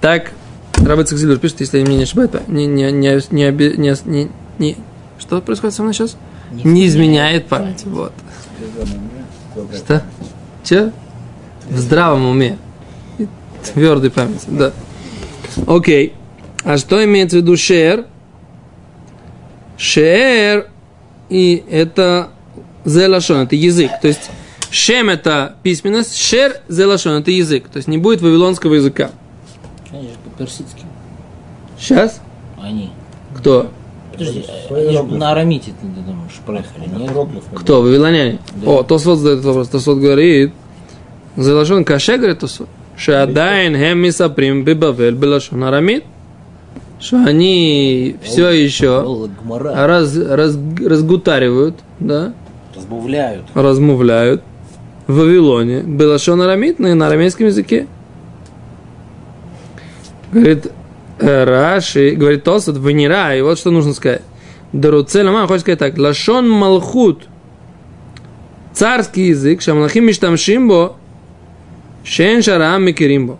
Так 0.00 0.32
Рабыцик 0.74 1.16
Зильбер 1.16 1.38
пишет, 1.38 1.60
если 1.60 1.78
я 1.78 1.84
не 1.84 2.02
ошибаюсь, 2.02 2.30
не, 2.48 2.66
не, 2.66 2.90
не, 2.90 3.20
не, 3.30 3.76
не, 3.76 3.96
не, 4.04 4.30
не, 4.58 4.76
что 5.20 5.40
происходит 5.40 5.76
со 5.76 5.82
мной 5.82 5.94
сейчас? 5.94 6.16
Не, 6.50 6.64
не 6.64 6.86
изменяет 6.88 7.46
память. 7.46 7.84
Вот. 7.84 8.12
Что? 9.76 10.02
Че? 10.64 10.92
В 11.68 11.78
здравом 11.78 12.26
уме. 12.26 12.58
И 13.18 13.28
твердой 13.62 14.10
памяти, 14.10 14.46
да. 14.48 14.72
Окей. 15.68 16.14
А 16.64 16.78
что 16.78 17.04
имеется 17.04 17.36
в 17.36 17.40
виду 17.42 17.56
шер? 17.56 18.06
Шер 19.80 20.68
и 21.30 21.64
это 21.70 22.28
зелашон, 22.84 23.44
это 23.44 23.56
язык. 23.56 23.90
То 24.02 24.08
есть 24.08 24.30
шем 24.70 25.08
это 25.08 25.54
письменность, 25.62 26.18
шер 26.18 26.60
зелашон 26.68 27.14
это 27.22 27.30
язык. 27.30 27.68
То 27.68 27.78
есть 27.78 27.88
не 27.88 27.96
будет 27.96 28.20
вавилонского 28.20 28.74
языка. 28.74 29.10
Конечно, 29.90 30.18
по-персидски. 30.24 30.84
Сейчас? 31.78 32.20
Они. 32.60 32.90
Кто? 33.34 33.70
Подожди, 34.12 34.44
они 34.68 34.92
же 34.92 35.02
на 35.02 35.32
арамите, 35.32 35.72
ты 35.80 35.86
думаешь, 35.86 36.32
проехали, 36.44 36.86
нет? 36.86 37.10
Кто? 37.54 37.80
Вавилоняне? 37.80 38.38
Да. 38.56 38.70
О, 38.70 38.82
Тосфот 38.82 39.18
задает 39.18 39.42
вопрос. 39.42 39.70
Тосфот 39.70 39.96
говорит, 39.96 40.52
заложен 41.36 41.86
каше, 41.86 42.18
говорит 42.18 42.40
Тосфот. 42.40 42.68
Шадайн 42.98 43.74
хем 43.74 43.98
мисаприм 43.98 44.62
бибавель 44.62 45.14
белашон 45.14 45.64
арамит. 45.64 46.04
Что 47.00 47.24
они 47.24 48.16
все 48.22 48.50
еще 48.50 49.02
раз, 49.48 50.16
раз, 50.16 50.58
разгутаривают, 50.84 51.76
да, 51.98 52.34
Разбавляют. 52.76 53.46
размовляют 53.54 54.42
в 55.06 55.16
Вавилоне. 55.16 55.80
Белашон 55.80 56.42
арамит 56.42 56.78
на, 56.78 56.94
на 56.94 57.06
арамейском 57.06 57.46
языке. 57.46 57.86
Говорит 60.30 60.70
э, 61.18 61.44
Раши, 61.44 62.10
говорит 62.12 62.44
Тосот, 62.44 62.76
Венера, 62.76 63.34
и 63.34 63.40
вот 63.40 63.58
что 63.58 63.70
нужно 63.70 63.94
сказать. 63.94 64.22
Даруцель 64.72 65.24
мама 65.24 65.46
хочет 65.46 65.62
сказать 65.62 65.78
так. 65.78 65.98
Лашон 65.98 66.48
малхут. 66.48 67.26
Царский 68.72 69.28
язык, 69.28 69.62
шамлахим 69.62 70.06
миштамшимбо, 70.06 70.96
шен 72.04 72.42
шарам 72.42 72.84
микеримбо. 72.84 73.38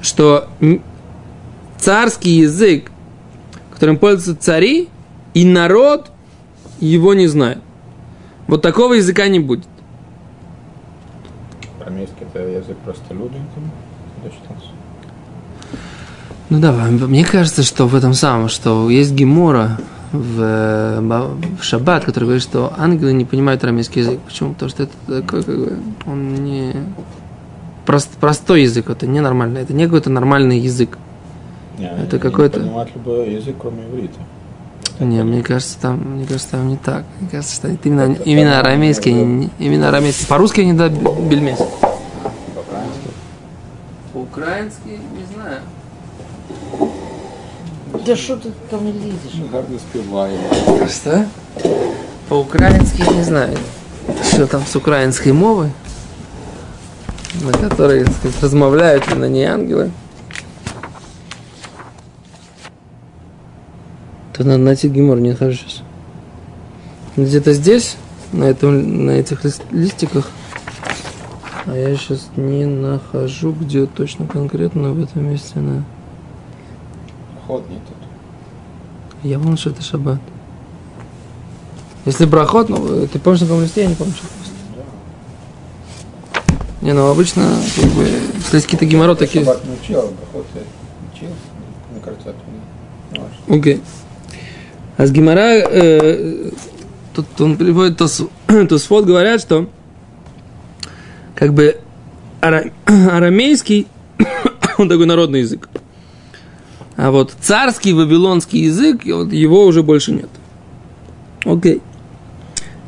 Что 0.00 0.48
царский 1.78 2.38
язык, 2.38 2.90
которым 3.72 3.96
пользуются 3.96 4.36
цари, 4.36 4.88
и 5.34 5.44
народ 5.44 6.10
его 6.80 7.14
не 7.14 7.26
знает. 7.26 7.58
Вот 8.46 8.62
такого 8.62 8.94
языка 8.94 9.28
не 9.28 9.40
будет. 9.40 9.66
Арамейский 11.80 12.16
это 12.20 12.40
язык. 12.40 12.76
Это 12.86 14.34
считался. 14.34 14.70
Ну 16.50 16.60
да, 16.60 16.72
мне 16.72 17.24
кажется, 17.24 17.62
что 17.62 17.86
в 17.86 17.94
этом 17.94 18.14
самом, 18.14 18.48
что 18.48 18.88
есть 18.88 19.12
гемора 19.12 19.78
в, 20.12 20.40
э, 20.40 21.00
в 21.00 21.62
Шаббат, 21.62 22.04
который 22.04 22.24
говорит, 22.24 22.42
что 22.42 22.72
ангелы 22.76 23.12
не 23.12 23.26
понимают 23.26 23.62
арамейский 23.64 24.00
язык. 24.00 24.20
Почему? 24.20 24.54
Потому 24.54 24.70
что 24.70 24.82
это 24.84 24.92
такой, 25.06 25.42
как 25.42 25.56
бы, 25.56 25.78
он 26.06 26.34
не 26.36 26.74
прост- 27.88 28.16
простой 28.20 28.62
язык, 28.62 28.90
это 28.90 29.06
не 29.06 29.20
нормальный, 29.20 29.62
это 29.62 29.72
не 29.72 29.84
какой-то 29.86 30.10
нормальный 30.10 30.58
язык. 30.58 30.98
Не, 31.78 31.86
Это 32.04 32.18
какой-то- 32.18 32.60
понимают 32.60 32.90
любой 32.94 33.32
язык, 33.32 33.54
кроме 33.58 33.82
иврита. 33.84 34.18
Не, 35.00 35.22
мне 35.22 35.42
кажется, 35.42 35.76
там, 35.80 35.96
мне 36.16 36.26
кажется, 36.26 36.50
там 36.50 36.68
не 36.68 36.76
так. 36.76 37.04
Мне 37.20 37.30
кажется, 37.30 37.54
что 37.54 37.68
это 37.68 37.88
именно, 37.88 38.14
именно 38.24 38.60
арамейский, 38.60 39.12
не- 39.12 39.50
именно 39.58 39.88
арамейский. 39.88 40.26
По-русски 40.26 40.60
они 40.60 40.72
да 40.74 40.88
бельмес. 40.88 41.58
По-украински. 41.58 43.08
По-украински, 44.12 44.88
не 44.88 45.24
знаю. 45.34 45.60
Да 48.06 48.16
что 48.16 48.34
ты 48.34 48.50
там 48.70 48.80
лезешь? 48.86 49.34
Ну, 49.38 49.44
гарно 49.52 49.78
співає. 49.78 50.38
Что? 50.90 51.24
По-украински 52.28 53.02
не 53.16 53.24
знаю. 53.24 53.56
Что 54.32 54.46
там 54.46 54.62
с 54.66 54.76
украинской 54.76 55.32
мовой, 55.32 55.68
на 57.34 57.52
которой, 57.52 58.04
так 58.04 58.14
сказать, 58.14 58.42
размовляют 58.42 59.16
на 59.16 59.28
ней 59.28 59.44
ангелы. 59.44 59.90
То 64.32 64.44
надо 64.44 64.58
найти 64.58 64.88
гемор, 64.88 65.18
не 65.18 65.30
нахожу 65.30 65.56
сейчас. 65.56 65.82
Где-то 67.16 67.52
здесь, 67.52 67.96
на, 68.32 68.44
этом, 68.44 69.06
на 69.06 69.10
этих 69.12 69.44
лист- 69.44 69.62
листиках, 69.72 70.30
а 71.66 71.74
я 71.76 71.96
сейчас 71.96 72.28
не 72.36 72.64
нахожу, 72.64 73.52
где 73.52 73.86
точно 73.86 74.26
конкретно 74.26 74.92
в 74.92 75.02
этом 75.02 75.28
месте 75.30 75.58
она. 75.58 75.84
Охотні 77.44 77.76
тут. 77.88 77.96
Я 79.22 79.38
помню, 79.38 79.56
что 79.56 79.70
это 79.70 79.82
шаббат. 79.82 80.20
Если 82.06 82.26
брахот, 82.26 82.68
ну, 82.68 83.06
ты 83.06 83.18
помнишь 83.18 83.40
на 83.40 83.46
каком 83.46 83.62
листе, 83.62 83.82
я 83.82 83.88
не 83.88 83.94
помню, 83.94 84.12
что. 84.14 84.26
Не, 86.88 86.94
ну 86.94 87.10
обычно, 87.10 87.54
как 87.76 87.84
бы, 87.90 88.02
если 88.04 88.56
есть 88.56 88.64
какие-то 88.64 88.86
геморрот 88.86 89.18
такие... 89.18 89.44
Шаббат 89.44 89.62
не 89.66 89.74
учил, 89.74 89.98
а 89.98 90.08
учил. 91.12 91.28
Окей. 93.46 93.82
А 94.96 95.06
с 95.06 95.10
Гимара, 95.10 95.58
э, 95.70 96.50
тут 97.14 97.26
он 97.40 97.58
приводит 97.58 97.98
Тос, 97.98 98.22
Тосфот, 98.70 99.04
говорят, 99.04 99.42
что 99.42 99.68
как 101.34 101.52
бы 101.52 101.78
ара- 102.40 102.70
арамейский, 102.86 103.86
он 104.78 104.88
такой 104.88 105.04
народный 105.04 105.40
язык. 105.40 105.68
А 106.96 107.10
вот 107.10 107.34
царский 107.38 107.92
вавилонский 107.92 108.62
язык, 108.62 109.04
вот 109.04 109.30
его 109.30 109.66
уже 109.66 109.82
больше 109.82 110.12
нет. 110.12 110.30
Окей. 111.44 111.82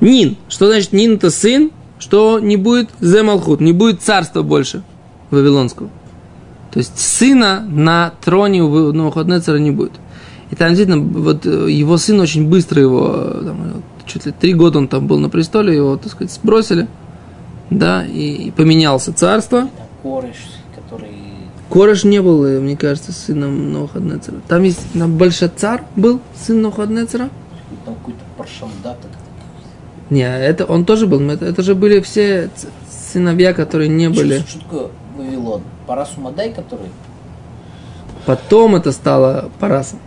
Нин. 0.00 0.38
Что 0.49 0.69
значит 0.69 0.95
Нин 0.95 1.16
это 1.16 1.30
сын? 1.30 1.71
Что 2.00 2.40
не 2.40 2.57
будет 2.57 2.90
Земалхут, 3.00 3.61
не 3.61 3.73
будет 3.73 4.02
царства 4.02 4.42
больше 4.42 4.83
вавилонского. 5.30 5.90
То 6.73 6.78
есть 6.78 6.99
сына 6.99 7.64
на 7.69 8.14
троне 8.25 8.62
у 8.62 8.92
Навуходнецера 8.92 9.59
не 9.59 9.71
будет. 9.71 9.92
И 10.50 10.57
там 10.57 10.69
действительно, 10.69 11.00
вот 11.00 11.47
э, 11.47 11.71
его 11.71 11.97
сын 11.97 12.19
очень 12.19 12.49
быстро 12.49 12.80
его, 12.80 13.12
э, 13.14 13.42
там, 13.45 13.57
э, 13.62 14.07
чуть 14.07 14.26
ли 14.26 14.33
три 14.33 14.54
года 14.54 14.78
он 14.78 14.88
там 14.88 15.07
был 15.07 15.19
на 15.19 15.28
престоле, 15.28 15.76
его, 15.76 15.97
так 15.97 16.11
сказать, 16.11 16.33
сбросили, 16.33 16.88
да, 17.71 18.04
и, 18.04 18.47
и 18.47 18.50
поменялся 18.50 19.12
царство. 19.12 19.59
Это 19.59 19.71
кореш, 20.02 20.37
который... 20.75 21.14
Кореш 21.69 22.02
не 22.02 22.21
был, 22.21 22.42
мне 22.61 22.76
кажется, 22.76 23.12
сыном 23.12 23.73
Навуходнецера. 23.73 24.38
Там 24.49 24.64
есть, 24.64 24.80
там 24.92 25.16
Большацар 25.16 25.85
был 25.95 26.21
сын 26.35 26.62
Навуходнецера. 26.62 27.30
Там 27.85 27.95
какой-то 27.95 28.21
паршамдат. 28.37 28.99
Не, 30.11 30.23
это 30.23 30.64
он 30.64 30.85
тоже 30.85 31.07
был, 31.07 31.21
это, 31.31 31.47
это 31.47 31.62
же 31.62 31.75
были 31.75 32.00
все 32.00 32.50
сыновья, 32.90 33.55
которые 33.55 33.88
не 33.88 34.09
были. 34.09 34.38
Что, 34.40 34.49
что 34.49 34.61
такое 34.61 34.87
Вавилон? 35.17 35.62
Парасу 35.87 36.21
Мадай, 36.21 36.52
который... 36.52 36.88
Потом 38.26 38.76
это 38.76 38.93
стало 38.93 39.50
Парасом. 39.61 39.99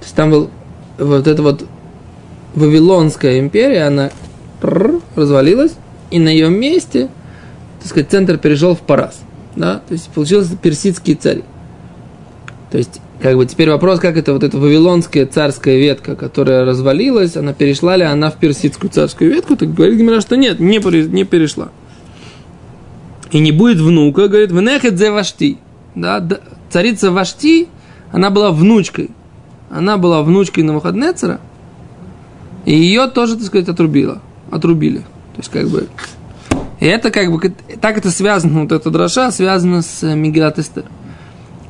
То 0.00 0.04
есть 0.04 0.14
там 0.14 0.30
был 0.30 0.50
вот 0.98 1.26
эта 1.26 1.42
вот 1.42 1.66
Вавилонская 2.54 3.38
империя, 3.40 3.84
она 3.84 4.10
развалилась, 4.60 5.72
и 6.10 6.18
на 6.18 6.28
ее 6.28 6.50
месте, 6.50 7.08
так 7.78 7.88
сказать, 7.88 8.10
центр 8.10 8.36
перешел 8.38 8.74
в 8.74 8.80
Парас. 8.80 9.20
Да? 9.56 9.80
То 9.88 9.94
есть 9.94 10.08
получился 10.10 10.56
персидский 10.56 11.14
царь. 11.14 11.42
То 12.70 12.78
есть, 12.78 13.00
как 13.20 13.36
бы 13.36 13.46
теперь 13.46 13.70
вопрос, 13.70 14.00
как 14.00 14.16
это 14.16 14.32
вот 14.32 14.42
эта 14.42 14.58
вавилонская 14.58 15.26
царская 15.26 15.76
ветка, 15.76 16.16
которая 16.16 16.64
развалилась, 16.64 17.36
она 17.36 17.52
перешла 17.52 17.96
ли 17.96 18.04
она 18.04 18.30
в 18.30 18.36
персидскую 18.36 18.90
царскую 18.90 19.30
ветку, 19.30 19.56
так 19.56 19.72
говорит 19.74 19.98
Гимера, 19.98 20.20
что 20.20 20.36
нет, 20.36 20.58
не, 20.58 20.78
не 20.78 21.24
перешла. 21.24 21.70
И 23.30 23.38
не 23.38 23.52
будет 23.52 23.78
внука, 23.78 24.28
говорит, 24.28 24.50
венехет 24.50 24.98
зе 24.98 25.10
вашти. 25.10 25.58
Да, 25.94 26.20
д- 26.20 26.40
царица 26.70 27.10
Вашти, 27.10 27.68
она 28.12 28.30
была 28.30 28.52
внучкой. 28.52 29.10
Она 29.70 29.98
была 29.98 30.22
внучкой 30.22 30.64
Навуходнецера, 30.64 31.40
и 32.64 32.74
ее 32.74 33.06
тоже, 33.06 33.36
так 33.36 33.46
сказать, 33.46 33.68
отрубила. 33.68 34.20
Отрубили. 34.50 34.98
То 34.98 35.38
есть, 35.38 35.50
как 35.50 35.68
бы... 35.68 35.88
И 36.80 36.86
это 36.86 37.10
как 37.10 37.30
бы... 37.30 37.54
Так 37.80 37.98
это 37.98 38.10
связано, 38.10 38.62
вот 38.62 38.72
эта 38.72 38.90
дроша 38.90 39.30
связана 39.30 39.82
с 39.82 40.02
э, 40.02 40.16
Мегилат 40.16 40.58
Эстер. 40.58 40.84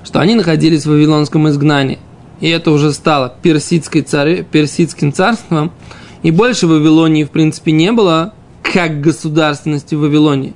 Что 0.05 0.21
они 0.21 0.35
находились 0.35 0.85
в 0.85 0.91
Вавилонском 0.91 1.49
изгнании. 1.49 1.99
И 2.41 2.49
это 2.49 2.71
уже 2.71 2.93
стало 2.93 3.35
персидской 3.43 4.03
царе, 4.03 4.43
персидским 4.43 5.13
царством. 5.13 5.73
И 6.23 6.31
больше 6.31 6.67
Вавилонии, 6.67 7.25
в 7.25 7.31
принципе, 7.31 7.73
не 7.73 7.93
было 7.93 8.35
как 8.63 9.01
государственности 9.01 9.95
Вавилонии. 9.95 10.55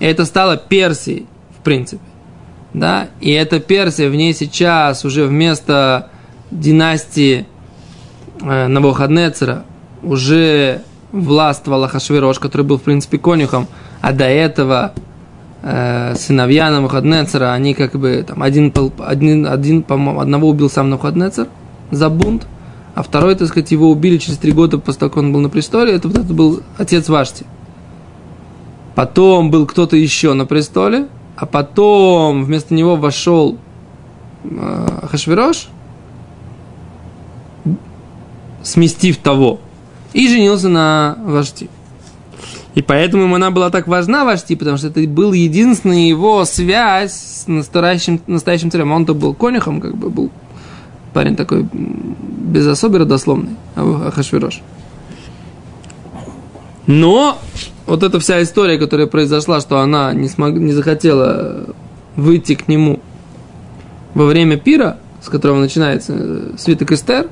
И 0.00 0.04
это 0.04 0.24
стало 0.24 0.56
Персией, 0.56 1.26
в 1.58 1.62
принципе. 1.62 2.02
Да? 2.74 3.08
И 3.20 3.30
эта 3.30 3.60
Персия, 3.60 4.10
в 4.10 4.14
ней 4.14 4.34
сейчас 4.34 5.04
уже 5.04 5.24
вместо 5.24 6.10
династии 6.50 7.46
э, 8.40 8.66
Навуходнецера 8.66 9.64
уже 10.02 10.82
властвовал 11.12 11.84
Ахашвирош, 11.84 12.38
который 12.38 12.62
был, 12.62 12.78
в 12.78 12.82
принципе, 12.82 13.18
конюхом, 13.18 13.66
а 14.00 14.12
до 14.12 14.24
этого 14.24 14.92
э, 15.62 16.14
сыновья 16.16 16.70
Навуходнецера, 16.70 17.52
они 17.52 17.74
как 17.74 17.92
бы 17.94 18.24
там 18.26 18.42
один, 18.42 18.72
один, 18.98 19.46
один 19.46 19.82
по-моему, 19.82 20.20
одного 20.20 20.48
убил 20.48 20.70
сам 20.70 20.90
Навуходнецер 20.90 21.48
за 21.90 22.08
бунт, 22.08 22.46
а 22.94 23.02
второй, 23.02 23.34
так 23.34 23.48
сказать, 23.48 23.70
его 23.70 23.90
убили 23.90 24.18
через 24.18 24.38
три 24.38 24.52
года 24.52 24.78
после 24.78 25.00
того, 25.00 25.10
как 25.10 25.22
он 25.22 25.32
был 25.32 25.40
на 25.40 25.48
престоле, 25.48 25.92
это 25.92 26.08
это 26.08 26.34
был 26.34 26.62
отец 26.76 27.08
Вашти. 27.08 27.46
Потом 28.94 29.50
был 29.50 29.66
кто-то 29.66 29.96
еще 29.96 30.32
на 30.32 30.44
престоле, 30.44 31.06
а 31.36 31.46
потом 31.46 32.44
вместо 32.44 32.74
него 32.74 32.96
вошел 32.96 33.58
э, 34.42 35.06
Хашвирош, 35.08 35.68
сместив 38.62 39.18
того, 39.18 39.60
и 40.12 40.28
женился 40.28 40.68
на 40.68 41.16
Вашти. 41.24 41.70
И 42.74 42.82
поэтому 42.82 43.24
ему 43.24 43.36
она 43.36 43.50
была 43.50 43.70
так 43.70 43.88
важна 43.88 44.24
Вашти, 44.24 44.54
потому 44.54 44.76
что 44.76 44.88
это 44.88 45.00
был 45.08 45.32
единственная 45.32 46.08
его 46.08 46.44
связь 46.44 47.12
с 47.12 47.46
настоящим, 47.46 48.20
настоящим 48.26 48.70
царем. 48.70 48.92
Он-то 48.92 49.14
был 49.14 49.34
конюхом, 49.34 49.80
как 49.80 49.96
бы 49.96 50.10
был 50.10 50.30
парень 51.12 51.34
такой 51.34 51.66
без 51.72 52.66
особой 52.66 53.00
родословной, 53.00 53.56
а 53.74 54.08
Ахашвирош. 54.08 54.60
Но 56.86 57.38
вот 57.86 58.02
эта 58.02 58.20
вся 58.20 58.42
история, 58.42 58.78
которая 58.78 59.06
произошла, 59.06 59.60
что 59.60 59.78
она 59.78 60.12
не, 60.14 60.28
смог, 60.28 60.52
не 60.52 60.72
захотела 60.72 61.66
выйти 62.16 62.54
к 62.54 62.68
нему 62.68 63.00
во 64.14 64.26
время 64.26 64.56
пира, 64.56 64.98
с 65.22 65.28
которого 65.28 65.58
начинается 65.58 66.14
э, 66.16 66.50
свиток 66.58 66.92
Эстер, 66.92 67.28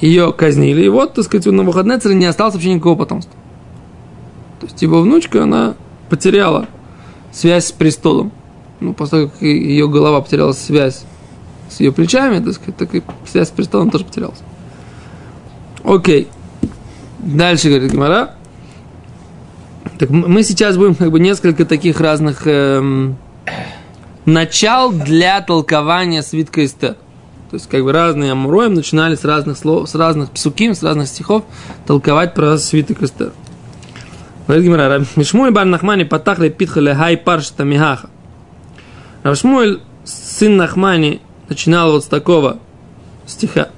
ее 0.00 0.32
казнили, 0.32 0.84
и 0.84 0.88
вот, 0.88 1.14
так 1.14 1.24
сказать, 1.24 1.46
у 1.46 1.52
Навуходнецера 1.52 2.12
не 2.12 2.26
осталось 2.26 2.54
вообще 2.54 2.74
никакого 2.74 2.96
потомства. 2.96 3.32
То 4.64 4.70
есть 4.70 4.80
его 4.80 5.02
внучка, 5.02 5.42
она 5.42 5.74
потеряла 6.08 6.68
связь 7.32 7.66
с 7.66 7.72
престолом. 7.72 8.32
Ну, 8.80 8.94
как 8.94 9.42
ее 9.42 9.86
голова 9.88 10.22
потеряла 10.22 10.52
связь 10.52 11.04
с 11.68 11.80
ее 11.80 11.92
плечами, 11.92 12.42
так 12.42 12.54
сказать, 12.54 12.76
так 12.76 12.94
и 12.94 13.02
связь 13.26 13.48
с 13.48 13.50
престолом 13.50 13.90
тоже 13.90 14.06
потерялась. 14.06 14.38
Окей. 15.84 16.28
Дальше, 17.18 17.68
говорит 17.68 17.92
Гимара. 17.92 18.36
Так 19.98 20.08
мы 20.08 20.42
сейчас 20.42 20.78
будем 20.78 20.94
как 20.94 21.10
бы 21.10 21.20
несколько 21.20 21.66
таких 21.66 22.00
разных 22.00 22.46
эм, 22.46 23.16
начал 24.24 24.92
для 24.92 25.42
толкования 25.42 26.22
свитка 26.22 26.64
Эстер. 26.64 26.94
То 27.50 27.56
есть, 27.56 27.68
как 27.68 27.84
бы 27.84 27.92
разные 27.92 28.32
амуроем 28.32 28.72
начинали 28.72 29.14
с 29.14 29.24
разных 29.24 29.58
слов, 29.58 29.90
с 29.90 29.94
разных 29.94 30.30
псуким, 30.30 30.74
с 30.74 30.82
разных 30.82 31.08
стихов 31.08 31.44
толковать 31.86 32.32
про 32.34 32.56
свиток 32.56 33.02
Эстер. 33.02 33.32
Говорит 34.46 34.64
Гимара, 34.66 34.88
«Раб 34.88 35.04
Мишмуэль 35.16 35.52
бар 35.52 35.64
Нахмани 35.64 36.04
патахли 36.04 36.50
питхали 36.50 36.92
хай 36.92 37.16
паршта 37.16 37.64
михаха. 37.64 38.10
Рабшмуэль, 39.22 39.80
сын 40.04 40.56
Нахмани, 40.56 41.22
начинал 41.48 41.92
вот 41.92 42.04
с 42.04 42.06
такого 42.08 42.58
стиха, 43.26 43.70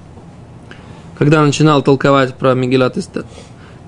когда 1.17 1.41
начинал 1.41 1.81
толковать 1.81 2.35
про 2.35 2.53
Мегилат 2.53 2.97
Эстер. 2.97 3.23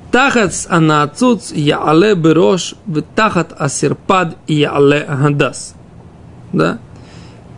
Тахат 0.09 0.53
анацуц 0.69 1.51
яале 1.51 2.15
берош, 2.15 2.75
тахат 3.13 3.53
асирпад 3.59 4.37
яале 4.47 5.05
хадас. 5.05 5.75
Да? 6.53 6.79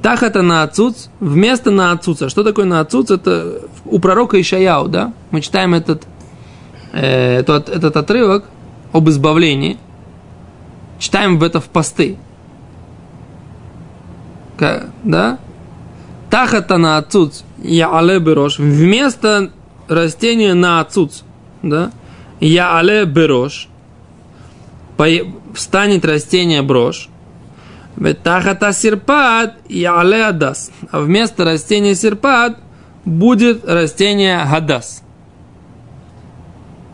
Тахат 0.01 0.33
наацуц, 0.33 1.09
вместо 1.19 1.69
наацуца. 1.69 2.27
Что 2.27 2.43
такое 2.43 2.65
наацуц? 2.65 3.11
Это 3.11 3.61
у 3.85 3.99
пророка 3.99 4.41
Ишаяу, 4.41 4.87
да? 4.87 5.13
Мы 5.29 5.41
читаем 5.41 5.75
этот, 5.75 6.07
э, 6.91 7.37
этот, 7.37 7.69
этот 7.69 7.95
отрывок 7.95 8.45
об 8.91 9.09
избавлении. 9.09 9.77
Читаем 10.99 11.39
в 11.39 11.43
это 11.43 11.59
в 11.59 11.65
посты. 11.69 12.17
Да? 15.03 15.39
Тахат 16.29 16.69
наацуц, 16.69 17.41
яале 17.57 18.19
берош. 18.19 18.59
Вместо 18.59 19.51
растения 19.87 20.53
наацуц, 20.53 21.23
да? 21.61 21.91
Яале 22.39 23.05
берош. 23.05 23.67
Пое- 24.97 25.33
Встанет 25.53 26.05
растение 26.05 26.61
брошь. 26.61 27.09
Ветахата 27.97 28.71
серпат 28.71 29.55
и 29.67 29.83
але 29.83 30.25
адас. 30.25 30.71
А 30.91 30.99
вместо 31.01 31.43
растения 31.43 31.93
серпат 31.95 32.57
будет 33.03 33.65
растение 33.67 34.45
гадас. 34.49 35.03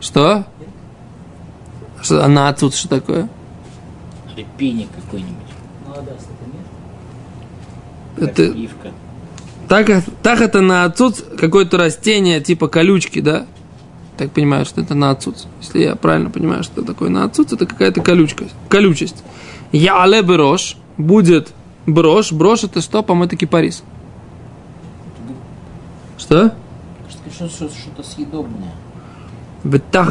Что? 0.00 0.44
Что 2.02 2.24
она 2.24 2.48
отсюда 2.48 2.76
что 2.76 2.88
такое? 2.88 3.28
Репейник 4.36 4.88
какой-нибудь. 4.94 5.34
Это, 8.16 8.52
Пивка. 8.52 8.90
Так, 9.68 10.04
так 10.22 10.40
это 10.40 10.60
на 10.60 10.84
отцуц 10.84 11.22
какое-то 11.38 11.76
растение 11.76 12.40
типа 12.40 12.68
колючки, 12.68 13.20
да? 13.20 13.46
Так 14.16 14.32
понимаю, 14.32 14.64
что 14.64 14.80
это 14.80 14.94
на 14.94 15.10
отцуц. 15.10 15.44
Если 15.60 15.82
я 15.82 15.94
правильно 15.94 16.30
понимаю, 16.30 16.64
что 16.64 16.82
такое 16.82 17.10
на 17.10 17.24
отцуц, 17.24 17.52
это 17.52 17.66
какая-то 17.66 18.00
колючка, 18.00 18.46
колючесть. 18.68 19.22
Я 19.70 20.02
але 20.02 20.22
брош, 20.22 20.76
будет 20.96 21.52
брош. 21.86 22.32
Брош 22.32 22.64
это 22.64 22.80
что? 22.80 23.02
По-моему, 23.02 23.26
это 23.26 23.36
кипарис. 23.36 23.82
Что? 26.16 26.54
Что- 27.30 27.48
что- 27.48 27.68
Что-то 27.68 28.02
съедобное. 28.02 28.72
Так, 29.92 30.08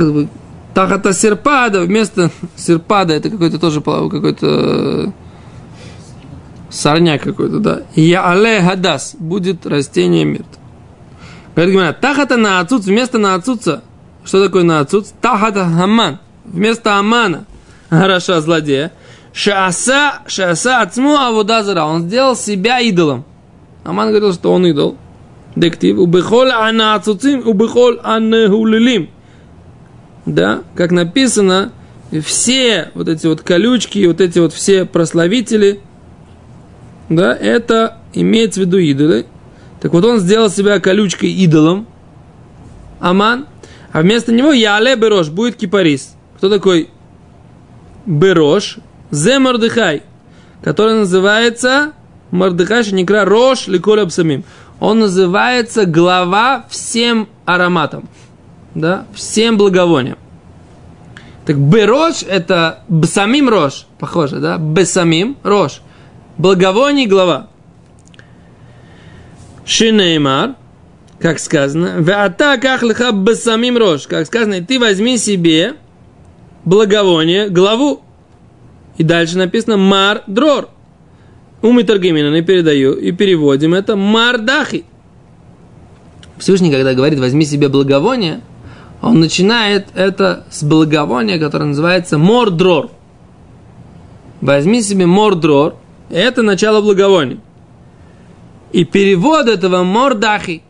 так 0.78 0.92
это 0.92 1.12
серпада, 1.12 1.82
вместо 1.82 2.30
серпада 2.56 3.16
это 3.16 3.32
какой-то 3.32 3.58
тоже 3.58 3.82
какой-то 3.82 4.46
э, 4.46 5.08
сорняк 6.70 7.24
какой-то, 7.24 7.58
да. 7.58 7.82
Я 7.96 8.32
але 8.32 8.62
гадас, 8.62 9.16
будет 9.18 9.66
растение 9.66 10.24
мирт. 10.24 10.46
Говорит 11.56 11.74
Гимара, 11.74 11.94
тахата 11.94 12.38
на 12.38 12.60
отцуц, 12.60 12.86
вместо 12.86 13.18
на 13.18 13.34
отцуца, 13.34 13.82
что 14.24 14.46
такое 14.46 14.62
на 14.62 14.82
отцуц? 14.82 15.14
Тахата 15.20 15.66
хаман, 15.66 16.20
вместо 16.46 17.00
амана, 17.00 17.48
хороша 17.90 18.40
злодея. 18.40 18.92
Шааса, 19.34 20.20
шааса 20.28 20.82
ацму 20.82 21.18
авудазара, 21.18 21.86
он 21.86 22.04
сделал 22.04 22.36
себя 22.36 22.82
идолом. 22.82 23.26
Аман 23.84 24.10
говорил, 24.10 24.32
что 24.32 24.54
он 24.54 24.68
идол. 24.68 24.96
Дектив, 25.56 25.98
убехоль 25.98 26.52
ана 26.52 26.94
ацуцим, 26.94 27.48
убехоль 27.48 28.00
аннегулилим. 28.04 29.10
Да, 30.28 30.64
как 30.76 30.92
написано, 30.92 31.72
все 32.22 32.92
вот 32.96 33.08
эти 33.08 33.28
вот 33.28 33.42
колючки, 33.42 34.06
вот 34.06 34.20
эти 34.20 34.40
вот 34.40 34.52
все 34.52 34.84
прославители, 34.84 35.80
да, 37.08 37.34
это 37.34 38.00
имеется 38.14 38.60
в 38.60 38.66
виду 38.66 38.78
идолы. 38.78 39.26
Так 39.80 39.94
вот 39.94 40.04
он 40.04 40.20
сделал 40.20 40.50
себя 40.50 40.82
колючкой 40.82 41.32
идолом, 41.32 41.88
Аман, 43.00 43.48
а 43.94 44.02
вместо 44.02 44.34
него 44.34 44.52
Яле 44.52 44.98
Берош, 44.98 45.30
будет 45.30 45.56
кипарис. 45.56 46.18
Кто 46.36 46.50
такой 46.50 46.90
Берош? 48.06 48.80
Зе 49.12 49.40
Мордыхай, 49.40 50.04
который 50.62 50.96
называется 50.96 51.94
Мордыхай 52.32 52.84
Шеникра 52.84 53.24
Рош 53.24 53.68
Ликоль 53.68 54.02
Абсамим. 54.02 54.44
Он 54.82 55.00
называется 55.00 55.86
глава 55.86 56.66
всем 56.70 57.30
ароматам, 57.46 58.10
да, 58.78 59.06
всем 59.14 59.58
благовониям. 59.58 60.18
Так 61.46 61.58
Берош 61.58 62.24
это 62.24 62.84
Бсамим 62.88 63.50
Рош, 63.50 63.88
похоже, 64.00 64.40
да, 64.40 64.58
Бесамим 64.58 65.38
Рош, 65.44 65.82
благовоний 66.38 67.06
глава. 67.06 67.48
Шинеймар, 69.66 70.56
как 71.20 71.40
сказано, 71.40 71.96
Веата 72.00 72.58
кахлиха 72.62 73.12
бесамим 73.12 73.78
рош, 73.78 74.08
как 74.08 74.26
сказано, 74.26 74.56
и 74.56 74.62
ты 74.62 74.80
возьми 74.80 75.18
себе 75.18 75.74
благовоние, 76.64 77.50
главу. 77.50 78.02
И 78.98 79.04
дальше 79.04 79.38
написано 79.38 79.78
мар 79.78 80.24
дрор. 80.26 80.70
Умы 81.62 81.84
Таргимина 81.84 82.34
не 82.34 82.44
передаю 82.44 82.94
и 82.94 83.12
переводим 83.12 83.74
это 83.74 83.96
мардахи. 83.96 84.86
Всевышний, 86.38 86.72
когда 86.72 86.94
говорит, 86.94 87.20
возьми 87.20 87.46
себе 87.46 87.68
благовоние, 87.68 88.42
он 89.02 89.20
начинает 89.20 89.88
это 89.96 90.46
с 90.50 90.64
благовония, 90.64 91.40
которое 91.40 91.66
называется 91.66 92.18
мордрор. 92.18 92.90
Возьми 94.42 94.82
себе 94.82 95.06
мордрор, 95.06 95.76
это 96.10 96.42
начало 96.42 96.82
благовония. 96.82 97.40
И 98.72 98.84
перевод 98.86 99.48
этого 99.48 99.84
мордахи 99.84 100.62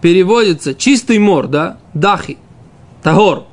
переводится 0.00 0.74
чистый 0.74 1.18
мор, 1.18 1.46
да, 1.46 1.78
дахи, 1.94 2.38
тагор. 3.02 3.44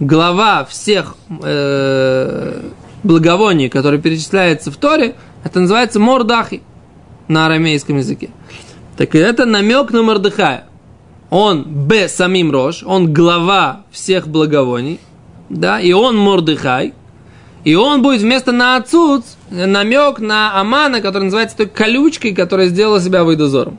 Глава 0.00 0.64
всех 0.64 1.16
э, 1.42 2.70
благовоний, 3.02 3.68
которые 3.68 4.00
перечисляются 4.00 4.70
в 4.70 4.76
Торе, 4.76 5.14
это 5.44 5.60
называется 5.60 6.00
мордахи 6.00 6.62
на 7.28 7.46
арамейском 7.46 7.98
языке. 7.98 8.30
Так 8.96 9.14
это 9.14 9.44
намек 9.44 9.90
на 9.90 10.02
Мордыхая. 10.02 10.64
Он 11.36 11.64
б 11.64 12.06
самим 12.08 12.52
рож, 12.52 12.84
он 12.86 13.12
глава 13.12 13.80
всех 13.90 14.28
благовоний, 14.28 15.00
да, 15.48 15.80
и 15.80 15.90
он 15.92 16.16
Мордыхай, 16.16 16.92
и 17.64 17.74
он 17.74 18.02
будет 18.02 18.20
вместо 18.20 18.52
на 18.52 18.76
отцуц 18.76 19.24
намек 19.50 20.20
на 20.20 20.60
Амана, 20.60 21.00
который 21.00 21.24
называется 21.24 21.56
той 21.56 21.66
колючкой, 21.66 22.36
которая 22.36 22.68
сделала 22.68 23.00
себя 23.00 23.24
Вайдозором. 23.24 23.78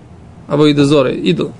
А 0.50 0.58
Вайдозоры, 0.58 1.16
идол. 1.16 1.54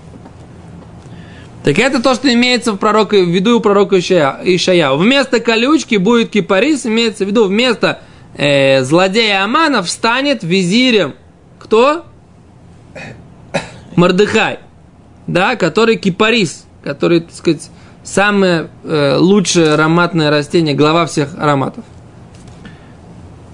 Так 1.64 1.80
это 1.80 2.04
то, 2.04 2.14
что 2.14 2.28
имеется 2.34 2.74
в, 2.74 2.78
пророке, 2.78 3.24
в 3.24 3.30
виду 3.30 3.60
у 3.60 3.62
пророка. 3.62 3.98
Ишая. 3.98 4.92
Вместо 4.96 5.40
колючки 5.40 5.96
будет 5.96 6.32
кипарис, 6.32 6.86
имеется 6.86 7.24
в 7.24 7.30
виду 7.30 7.46
вместо 7.46 8.02
э, 8.36 8.84
злодея 8.84 9.46
Амана 9.46 9.82
встанет 9.82 10.44
визирем. 10.44 11.14
Кто? 11.58 12.04
Мордыхай. 13.96 14.60
Да, 15.28 15.56
который 15.56 15.96
кипарис, 15.98 16.66
который, 16.84 17.22
так 17.22 17.34
сказать, 17.34 17.70
самое 18.04 18.70
э, 18.84 19.18
лучшее 19.18 19.74
ароматное 19.74 20.30
растение, 20.30 20.76
глава 20.76 21.06
всех 21.08 21.36
ароматов. 21.38 21.84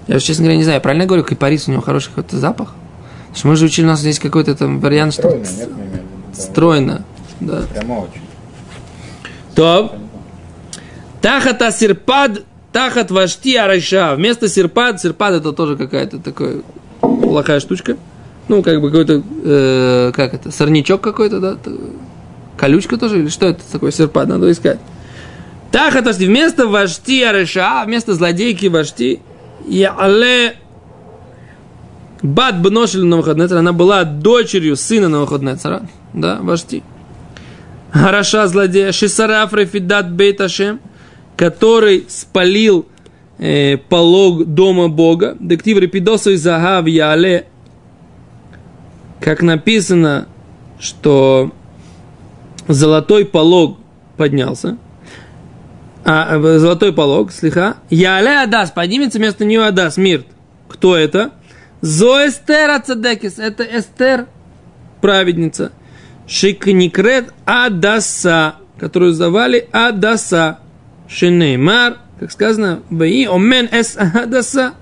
Я, 0.06 0.20
честно 0.20 0.44
говоря, 0.44 0.58
не 0.58 0.64
знаю, 0.64 0.80
правильно 0.80 1.02
я 1.02 1.08
говорю, 1.08 1.24
кипарис, 1.24 1.68
у 1.68 1.72
него 1.72 1.80
хороший 1.80 2.08
какой-то 2.08 2.38
запах? 2.38 2.74
Потому 3.20 3.36
что 3.36 3.48
мы 3.48 3.56
же 3.56 3.64
учили, 3.66 3.86
у 3.86 3.88
нас 3.88 4.00
здесь 4.00 4.18
какой-то 4.18 4.54
там 4.54 4.80
вариант, 4.80 5.14
что 5.14 5.22
Стройно, 5.22 5.40
нет, 5.40 5.68
виду, 5.68 6.02
да. 6.34 6.42
стройно. 6.42 7.04
Да. 7.40 7.62
Прямо 7.72 7.92
очень. 7.94 8.20
То. 9.54 9.94
Тахата 11.22 11.70
сирпад, 11.70 12.42
тахат 12.72 13.10
вашти 13.10 13.56
араша. 13.56 14.14
Вместо 14.16 14.48
сирпад, 14.48 15.00
сирпад 15.00 15.34
это 15.34 15.52
тоже 15.52 15.76
какая-то 15.76 16.18
такая 16.18 16.62
плохая 17.00 17.60
штучка. 17.60 17.96
Ну, 18.48 18.62
как 18.62 18.80
бы 18.80 18.90
какой-то, 18.90 19.22
э, 19.44 20.12
как 20.14 20.34
это, 20.34 20.50
сорнячок 20.50 21.00
какой-то, 21.00 21.40
да? 21.40 21.56
Колючка 22.56 22.96
тоже, 22.96 23.20
или 23.20 23.28
что 23.28 23.46
это 23.46 23.60
такое 23.70 23.90
серпад, 23.90 24.28
надо 24.28 24.50
искать. 24.50 24.78
Тахат 25.70 26.04
вашти, 26.04 26.24
вместо 26.24 26.66
вашти 26.66 27.22
араша, 27.22 27.84
вместо 27.86 28.14
злодейки 28.14 28.66
вашти, 28.66 29.20
я 29.66 29.94
але 29.98 30.54
Бат 32.22 32.60
Бношель 32.62 33.04
Навуходнецера, 33.04 33.58
она 33.58 33.72
была 33.72 34.04
дочерью 34.04 34.76
сына 34.76 35.08
Навуходнецера, 35.08 35.88
да, 36.12 36.38
вашти. 36.40 36.82
Хараша 37.90 38.46
злодея, 38.46 38.92
Шисараф 38.92 39.52
Рефидат 39.52 40.12
Бейташем, 40.12 40.80
который 41.36 42.06
спалил 42.08 42.86
э, 43.38 43.76
полог 43.76 44.44
дома 44.46 44.88
Бога. 44.88 45.36
Дектив 45.40 45.78
Репидосой 45.78 46.36
Загав 46.36 46.86
Яле, 46.86 47.46
как 49.22 49.40
написано, 49.42 50.26
что 50.80 51.52
золотой 52.66 53.24
полог 53.24 53.78
поднялся. 54.16 54.76
А, 56.04 56.36
э, 56.36 56.58
золотой 56.58 56.92
полог, 56.92 57.30
слиха. 57.30 57.76
Яле 57.88 58.40
Адас, 58.40 58.72
поднимется 58.72 59.18
вместо 59.18 59.44
нее 59.44 59.64
Адас, 59.64 59.96
Мирт. 59.96 60.26
Кто 60.68 60.96
это? 60.96 61.30
Зоэстер 61.80 62.70
Ацадекис, 62.70 63.38
это 63.38 63.62
Эстер, 63.62 64.26
праведница. 65.00 65.72
Шикникрет 66.26 67.32
Адаса, 67.44 68.56
которую 68.78 69.12
звали 69.12 69.68
Адаса. 69.70 70.58
Шинеймар, 71.08 71.98
как 72.18 72.32
сказано, 72.32 72.82
Баи 72.90 73.26
Омен 73.26 73.68
Эс 73.70 73.96
Адаса. 73.96 74.74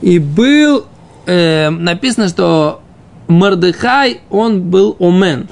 И 0.00 0.18
был, 0.18 0.86
э, 1.28 1.70
написано, 1.70 2.28
что 2.28 2.82
Мордыхай, 3.28 4.22
он 4.30 4.62
был 4.62 4.96
Омен. 4.98 5.48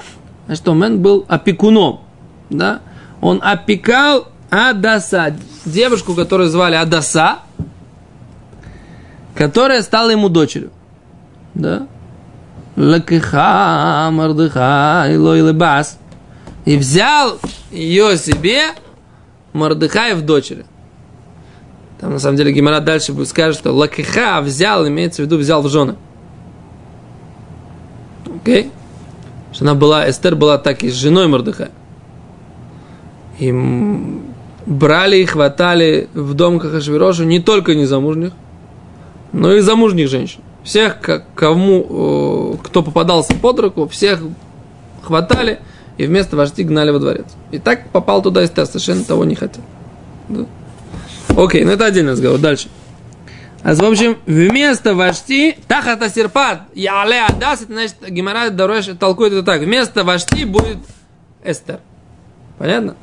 Значит, 0.47 0.67
Омен 0.67 1.01
был 1.01 1.25
опекуном. 1.27 2.01
Да? 2.49 2.81
Он 3.21 3.39
опекал 3.43 4.27
Адаса, 4.49 5.35
девушку, 5.65 6.15
которую 6.15 6.49
звали 6.49 6.75
Адаса, 6.75 7.39
которая 9.35 9.81
стала 9.83 10.09
ему 10.09 10.29
дочерью. 10.29 10.71
Да? 11.53 11.87
Лакиха 12.75 14.09
Мордыхай 14.11 15.17
лой 15.17 15.41
лебас. 15.41 15.99
И 16.65 16.75
взял 16.77 17.39
ее 17.71 18.17
себе 18.17 18.61
Мордыхай 19.53 20.15
в 20.15 20.25
дочери. 20.25 20.65
Там 21.99 22.11
на 22.11 22.19
самом 22.19 22.37
деле 22.37 22.51
Гимара 22.51 22.79
дальше 22.79 23.13
будет 23.13 23.27
скажет, 23.27 23.59
что 23.59 23.71
Лакиха 23.71 24.41
взял, 24.41 24.87
имеется 24.87 25.21
в 25.21 25.25
виду 25.25 25.37
взял 25.37 25.61
в 25.61 25.69
жены. 25.69 25.95
Окей? 28.41 28.71
Что 29.51 29.65
она 29.65 29.73
была, 29.73 30.09
Эстер 30.09 30.35
была 30.35 30.57
так 30.57 30.83
и 30.83 30.89
с 30.89 30.93
женой 30.93 31.27
Мордыхая. 31.27 31.71
И 33.39 33.51
брали 34.65 35.17
и 35.17 35.25
хватали 35.25 36.09
в 36.13 36.33
дом 36.33 36.59
Кахашвирошу 36.59 37.23
не 37.23 37.39
только 37.39 37.73
незамужних, 37.73 38.33
но 39.31 39.53
и 39.53 39.61
замужних 39.61 40.09
женщин. 40.09 40.41
Всех, 40.63 40.97
кому, 41.33 42.57
э, 42.59 42.65
кто 42.67 42.83
попадался 42.83 43.33
под 43.33 43.59
руку, 43.59 43.87
всех 43.87 44.21
хватали 45.01 45.59
и 45.97 46.05
вместо 46.05 46.35
вожди 46.35 46.63
гнали 46.63 46.91
во 46.91 46.99
дворец. 46.99 47.25
И 47.51 47.59
так 47.59 47.89
попал 47.89 48.21
туда 48.21 48.43
Эстер, 48.43 48.65
совершенно 48.65 49.03
того 49.03 49.23
не 49.23 49.35
хотел. 49.35 49.63
Да. 50.27 50.45
Окей, 51.37 51.63
ну 51.63 51.71
это 51.71 51.85
отдельный 51.85 52.13
разговор. 52.13 52.39
Дальше. 52.39 52.67
А 53.61 53.75
в 53.75 53.83
общем, 53.83 54.17
вместо 54.25 54.95
вожди, 54.95 55.55
тахата 55.67 56.09
серпат, 56.09 56.61
яле 56.73 57.21
адас, 57.21 57.61
это 57.61 57.73
значит, 57.73 57.95
Гимара 58.09 58.49
Дорош 58.49 58.85
толкует 58.99 59.33
это 59.33 59.43
так. 59.43 59.61
Вместо 59.61 60.03
вожди 60.03 60.45
будет 60.45 60.77
Эстер. 61.43 61.79
Понятно? 62.57 62.95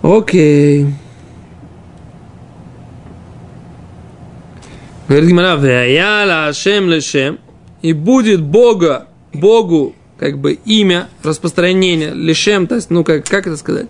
Окей. 0.00 0.86
Говорит 5.08 5.28
Гимара, 5.28 5.56
«Вяяла 5.56 6.46
Ашем 6.46 6.88
лешем», 6.88 7.38
и 7.82 7.92
будет 7.92 8.42
Бога, 8.42 9.08
Богу, 9.34 9.94
как 10.18 10.38
бы 10.38 10.54
имя, 10.54 11.08
распространение, 11.22 12.14
лешем, 12.14 12.66
то 12.66 12.76
есть, 12.76 12.88
ну, 12.88 13.04
как, 13.04 13.24
как 13.26 13.46
это 13.46 13.56
сказать? 13.58 13.86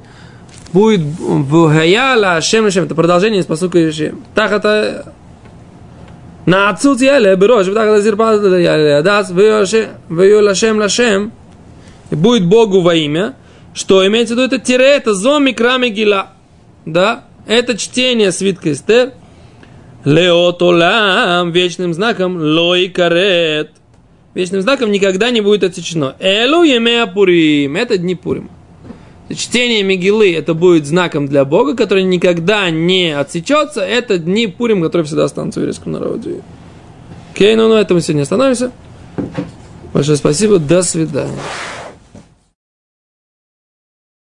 Будет 0.76 1.00
Вяяла 1.00 2.36
Ашем 2.36 2.66
лешем, 2.66 2.84
это 2.84 2.94
продолжение 2.94 3.40
из 3.40 3.46
посука 3.46 3.78
лешем. 3.78 4.22
Так 4.34 4.52
это 4.52 5.14
на 6.44 6.68
отцут 6.68 7.00
яле 7.00 7.34
берош, 7.34 7.64
так 7.68 7.88
это 7.88 8.02
зирпат 8.02 8.42
яле 8.42 8.96
адас, 8.96 9.30
вью 9.30 10.42
лашем 10.42 10.76
лашем, 10.76 11.32
и 12.10 12.14
будет 12.14 12.44
Богу 12.44 12.82
во 12.82 12.94
имя, 12.94 13.36
что 13.72 14.06
имеется 14.06 14.34
в 14.34 14.36
виду, 14.36 14.54
это 14.54 14.58
тире, 14.58 14.84
это 14.84 15.14
зоми 15.14 15.52
крами 15.52 15.88
гила, 15.88 16.32
да, 16.84 17.24
это 17.46 17.78
чтение 17.78 18.30
свитка 18.30 18.72
Эстер, 18.72 19.12
Леотолам, 20.04 21.52
вечным 21.52 21.94
знаком, 21.94 22.36
лой 22.36 22.88
карет. 22.88 23.70
Вечным 24.34 24.60
знаком 24.60 24.92
никогда 24.92 25.30
не 25.30 25.40
будет 25.40 25.64
отсечено. 25.64 26.16
Элу 26.20 26.64
емеа 26.64 27.06
пурим. 27.06 27.76
Это 27.76 27.96
дни 27.96 28.14
Пурим. 28.14 28.50
Чтение 29.34 29.82
Мегилы 29.82 30.32
это 30.32 30.54
будет 30.54 30.86
знаком 30.86 31.26
для 31.26 31.44
Бога, 31.44 31.74
который 31.74 32.04
никогда 32.04 32.70
не 32.70 33.16
отсечется. 33.16 33.80
Это 33.80 34.18
дни 34.18 34.46
Пурим, 34.46 34.82
которые 34.82 35.04
всегда 35.06 35.24
останутся 35.24 35.60
в 35.60 35.62
еврейском 35.62 35.92
народе. 35.92 36.42
Окей, 37.34 37.56
ну 37.56 37.68
на 37.68 37.80
этом 37.80 37.96
мы 37.96 38.00
сегодня 38.00 38.22
остановимся. 38.22 38.70
Большое 39.92 40.16
спасибо. 40.16 40.58
До 40.58 40.82
свидания. 40.82 41.38